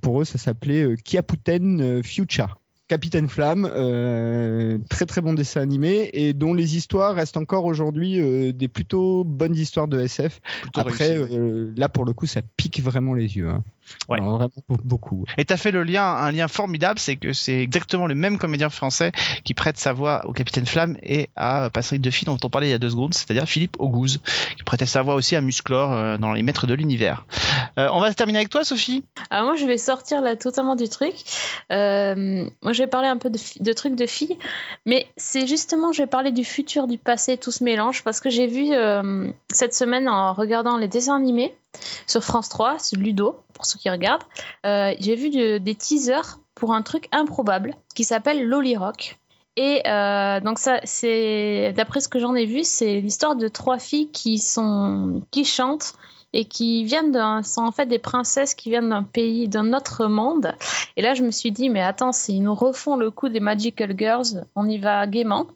[0.00, 2.56] pour eux ça s'appelait Kiaputen Future.
[2.86, 8.20] Capitaine Flamme, euh, très très bon dessin animé et dont les histoires restent encore aujourd'hui
[8.20, 10.40] euh, des plutôt bonnes histoires de SF.
[10.60, 13.48] plutôt Après, réussi, euh, là pour le coup, ça pique vraiment les yeux.
[13.48, 13.64] hein.
[14.08, 14.18] Ouais.
[14.18, 15.24] Alors, vraiment be- beaucoup.
[15.38, 18.70] Et t'as fait le lien, un lien formidable, c'est que c'est exactement le même comédien
[18.70, 19.12] français
[19.44, 22.70] qui prête sa voix au Capitaine Flamme et à Patrick Duffy dont on parlait il
[22.70, 24.20] y a deux secondes, c'est-à-dire Philippe Auguste,
[24.56, 27.26] qui prêtait sa voix aussi à Musclor dans Les Maîtres de l'Univers.
[27.78, 29.04] Euh, on va se terminer avec toi, Sophie.
[29.30, 31.14] Alors moi, je vais sortir là totalement du truc.
[31.72, 34.38] Euh, moi, je vais parler un peu de, trucs de filles,
[34.86, 38.30] mais c'est justement, je vais parler du futur, du passé, tout se mélange, parce que
[38.30, 41.54] j'ai vu euh, cette semaine en regardant les dessins animés
[42.06, 44.22] sur France 3, c'est Ludo, pour ceux qui regardent,
[44.64, 49.18] j'ai vu de- des teasers pour un truc improbable qui s'appelle Lolly Rock.
[49.56, 49.82] Et
[50.44, 54.38] donc ça, c'est d'après ce que j'en ai vu, c'est l'histoire de trois filles qui
[54.38, 55.94] sont qui chantent
[56.36, 60.06] et qui viennent d'un, sont en fait des princesses qui viennent d'un pays, d'un autre
[60.06, 60.52] monde.
[60.96, 63.94] Et là, je me suis dit, mais attends, s'ils nous refont le coup des Magical
[63.96, 65.46] Girls, on y va gaiement.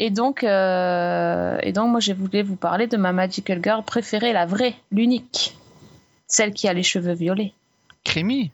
[0.00, 4.32] Et donc, euh, et donc moi, j'ai voulu vous parler de ma Magical Girl préférée,
[4.32, 5.56] la vraie, l'unique.
[6.26, 7.54] celle qui a les cheveux violets.
[8.04, 8.50] Creamy.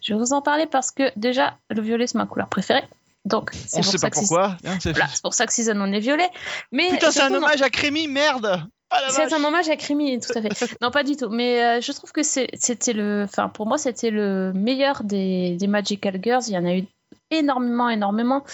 [0.00, 2.84] Je vais vous en parler parce que déjà, le violet, c'est ma couleur préférée.
[3.24, 4.56] Donc, c'est On pour sait ça pas pourquoi.
[4.66, 6.28] hein, c'est- Voilà, c'est pour ça que Season 1 est violet.
[6.72, 10.20] Mais Putain, c'est un hommage à Creamy, merde Ah la C'est un hommage à Crimi,
[10.20, 10.48] tout à fait.
[10.80, 11.28] Non, pas du tout.
[11.28, 13.24] Mais euh, je trouve que c'était le.
[13.24, 16.44] Enfin, pour moi, c'était le meilleur des, des Magical Girls.
[16.48, 16.84] Il y en a eu
[17.30, 18.44] énormément, énormément.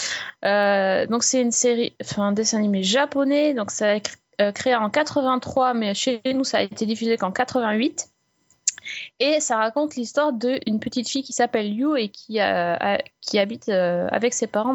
[0.45, 3.55] Euh, donc, c'est une série, enfin, un dessin animé japonais.
[3.55, 4.11] Donc, ça a été
[4.41, 8.09] euh, créé en 83, mais chez nous, ça a été diffusé qu'en 88.
[9.19, 12.77] Et ça raconte l'histoire d'une petite fille qui s'appelle Yu et qui, euh,
[13.35, 14.75] habite euh, avec ses parents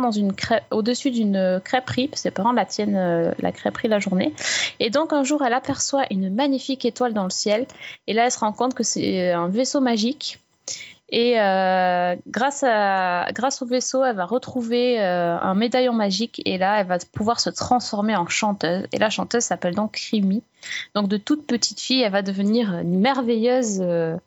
[0.71, 2.09] au-dessus d'une crêperie.
[2.13, 4.33] Ses parents la tiennent euh, la crêperie la journée.
[4.79, 7.65] Et donc un jour, elle aperçoit une magnifique étoile dans le ciel.
[8.07, 10.39] Et là, elle se rend compte que c'est un vaisseau magique.
[11.09, 16.41] Et euh, grâce, à, grâce au vaisseau, elle va retrouver euh, un médaillon magique.
[16.45, 18.87] Et là, elle va pouvoir se transformer en chanteuse.
[18.91, 20.41] Et la chanteuse s'appelle donc Crimi.
[20.95, 24.17] Donc de toute petite fille, elle va devenir une merveilleuse, euh,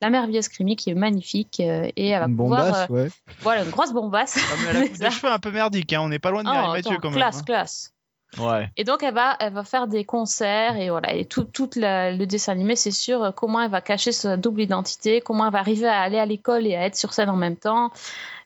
[0.00, 1.58] la merveilleuse Crimi qui est magnifique.
[1.60, 3.10] euh, et elle va Une pouvoir, bombasse, euh, ouais.
[3.40, 4.38] voilà, une grosse bombasse.
[4.38, 5.10] Ah, mais elle a la coupe de Ça.
[5.10, 6.00] cheveux un peu merdique, hein.
[6.02, 7.18] on n'est pas loin de Oh, Mireille Mathieu quand même.
[7.18, 7.44] classe, hein.
[7.46, 7.92] classe.
[8.38, 8.68] Ouais.
[8.76, 11.14] Et donc elle va, elle va faire des concerts et voilà.
[11.14, 14.36] Et tout, tout la- le dessin animé, c'est sur euh, comment elle va cacher sa
[14.36, 17.30] double identité, comment elle va arriver à aller à l'école et à être sur scène
[17.30, 17.90] en même temps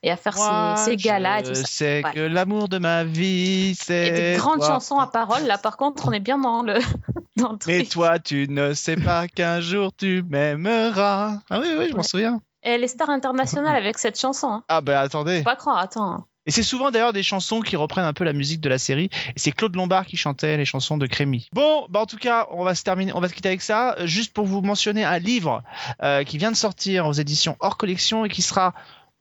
[0.04, 1.66] et à faire Moi, ses, ses galas et tout je ça.
[1.66, 2.12] sais Ouais.
[2.12, 4.06] que l'amour de ma vie, c'est.
[4.08, 4.68] Et des grandes toi.
[4.68, 5.44] chansons à paroles.
[5.46, 6.74] Là, par contre, on est bien dans le
[7.36, 11.38] dans le Mais toi, tu ne sais pas qu'un jour tu m'aimeras.
[11.50, 12.02] Ah oui, oui, je m'en Ouais.
[12.04, 12.40] souviens.
[12.64, 14.48] Et elle est star internationale avec cette chanson.
[14.48, 14.64] Hein.
[14.68, 15.38] Ah bah attendez.
[15.38, 15.78] Faut pas croire.
[15.78, 16.24] Attends.
[16.46, 19.10] Et c'est souvent d'ailleurs des chansons qui reprennent un peu la musique de la série.
[19.28, 21.48] Et c'est Claude Lombard qui chantait les chansons de Crémy.
[21.52, 23.96] Bon, bah en tout cas, on va se terminer, on va se quitter avec ça.
[23.98, 25.62] Euh, Juste pour vous mentionner un livre
[26.02, 28.74] euh, qui vient de sortir aux éditions hors collection et qui sera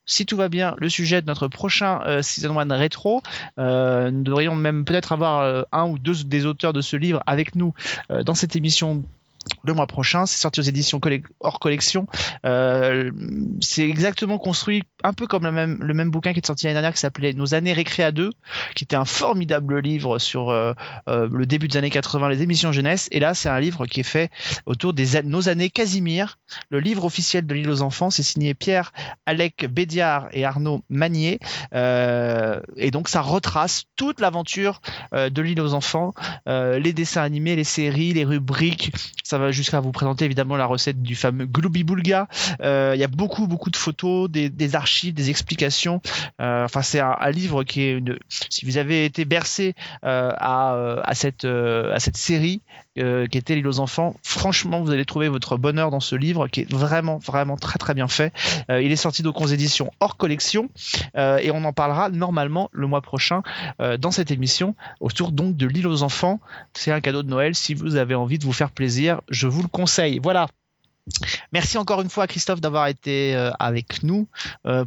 [0.05, 3.21] si tout va bien, le sujet de notre prochain euh, Season 1 rétro.
[3.59, 7.55] Euh, nous devrions même peut-être avoir un ou deux des auteurs de ce livre avec
[7.55, 7.73] nous
[8.09, 9.03] dans cette émission
[9.63, 10.25] le mois prochain.
[10.25, 10.99] C'est sorti aux éditions
[11.39, 12.07] hors collection.
[12.45, 13.11] Euh,
[13.59, 16.99] c'est exactement construit un peu comme le même, bouquin qui est sorti l'année dernière qui
[16.99, 18.31] s'appelait Nos années récré à deux,
[18.75, 20.73] qui était un formidable livre sur euh,
[21.07, 23.07] euh, le début des années 80, les émissions jeunesse.
[23.11, 24.29] Et là, c'est un livre qui est fait
[24.65, 26.37] autour des Nos années Casimir,
[26.69, 28.09] le livre officiel de l'île aux enfants.
[28.09, 28.91] C'est signé Pierre
[29.25, 31.39] Alec Bédiard et Arnaud Magnier.
[31.73, 34.81] Euh, et donc, ça retrace toute l'aventure
[35.13, 36.13] de l'île aux enfants,
[36.45, 38.91] les dessins animés, les séries, les rubriques.
[39.31, 42.27] Ça va jusqu'à vous présenter évidemment la recette du fameux Glooby Boulga.
[42.59, 46.01] Euh, Il y a beaucoup, beaucoup de photos, des, archives, des explications.
[46.41, 48.19] Euh, enfin, c'est un, livre qui est une.
[48.27, 49.73] Si vous avez été bercé
[50.03, 52.61] euh, à, à cette à cette série
[52.99, 56.49] euh, qui était l'île aux enfants, franchement, vous allez trouver votre bonheur dans ce livre
[56.49, 58.33] qui est vraiment, vraiment très, très bien fait.
[58.69, 60.69] Euh, il est sorti donc aux éditions hors collection
[61.15, 63.43] euh, et on en parlera normalement le mois prochain
[63.99, 66.41] dans cette émission autour donc de l'île aux enfants.
[66.73, 67.55] C'est un cadeau de Noël.
[67.55, 70.19] Si vous avez envie de vous faire plaisir, je vous le conseille.
[70.21, 70.47] Voilà.
[71.53, 74.27] Merci encore une fois à Christophe d'avoir été avec nous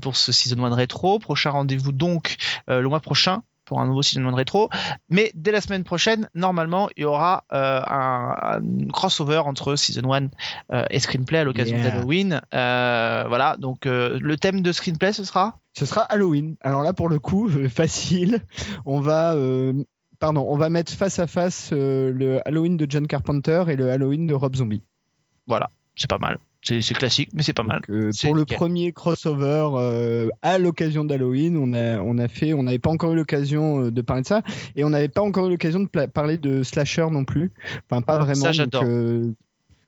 [0.02, 1.18] pour ce Season 1 rétro.
[1.18, 2.36] Prochain rendez-vous donc
[2.68, 4.68] le mois prochain pour un nouveau Season 1 rétro.
[5.08, 10.12] Mais dès la semaine prochaine, normalement, il y aura euh, un, un crossover entre Season
[10.12, 10.28] 1
[10.72, 11.90] euh, et Screenplay à l'occasion Yeah.
[11.90, 12.40] d'Halloween.
[12.52, 15.58] Euh, voilà, donc le thème de Screenplay, ce sera?
[15.76, 16.56] Ce sera Halloween.
[16.60, 18.40] Alors là, pour le coup, facile.
[18.86, 19.34] On va,
[20.18, 23.90] pardon, on va mettre face à face euh, le Halloween de John Carpenter et le
[23.90, 24.82] Halloween de Rob Zombie.
[25.46, 26.38] Voilà, c'est pas mal.
[26.64, 27.80] C'est classique, mais c'est pas mal.
[27.86, 28.56] Donc, euh, pour le nickel.
[28.56, 33.12] premier crossover euh, à l'occasion d'Halloween, on a, on a fait, on n'avait pas encore
[33.12, 34.42] eu l'occasion euh, de parler de ça,
[34.74, 37.52] et on n'avait pas encore eu l'occasion de parler de slasher non plus.
[37.90, 38.34] Enfin, pas vraiment.
[38.34, 38.82] Ça, j'adore.
[38.86, 39.32] euh,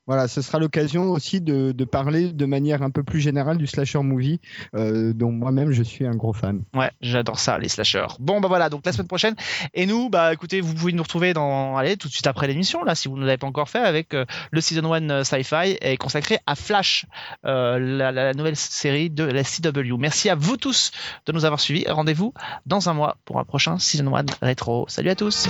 [0.06, 4.00] voilà, ce sera l'occasion aussi de, parler de manière un peu plus générale du slasher
[4.00, 4.40] movie,
[4.74, 6.62] euh, dont moi-même je suis un gros fan.
[6.74, 8.06] Ouais, j'adore ça, les slashers.
[8.18, 9.34] Bon, bah voilà, donc la semaine prochaine.
[9.74, 12.84] Et nous, bah écoutez, vous pouvez nous retrouver dans, allez, tout de suite après l'émission,
[12.84, 15.76] là, si vous ne l'avez pas encore fait, avec euh, le Season 1 euh, Sci-Fi
[15.80, 17.06] et consacré à Flash,
[17.42, 17.78] la,
[18.12, 19.96] la nouvelle série de la CW.
[19.98, 20.90] Merci à vous tous
[21.26, 21.84] de nous avoir suivis.
[21.88, 22.32] Rendez-vous
[22.66, 24.86] dans un mois pour un prochain Season 1 rétro.
[24.88, 25.48] Salut à tous!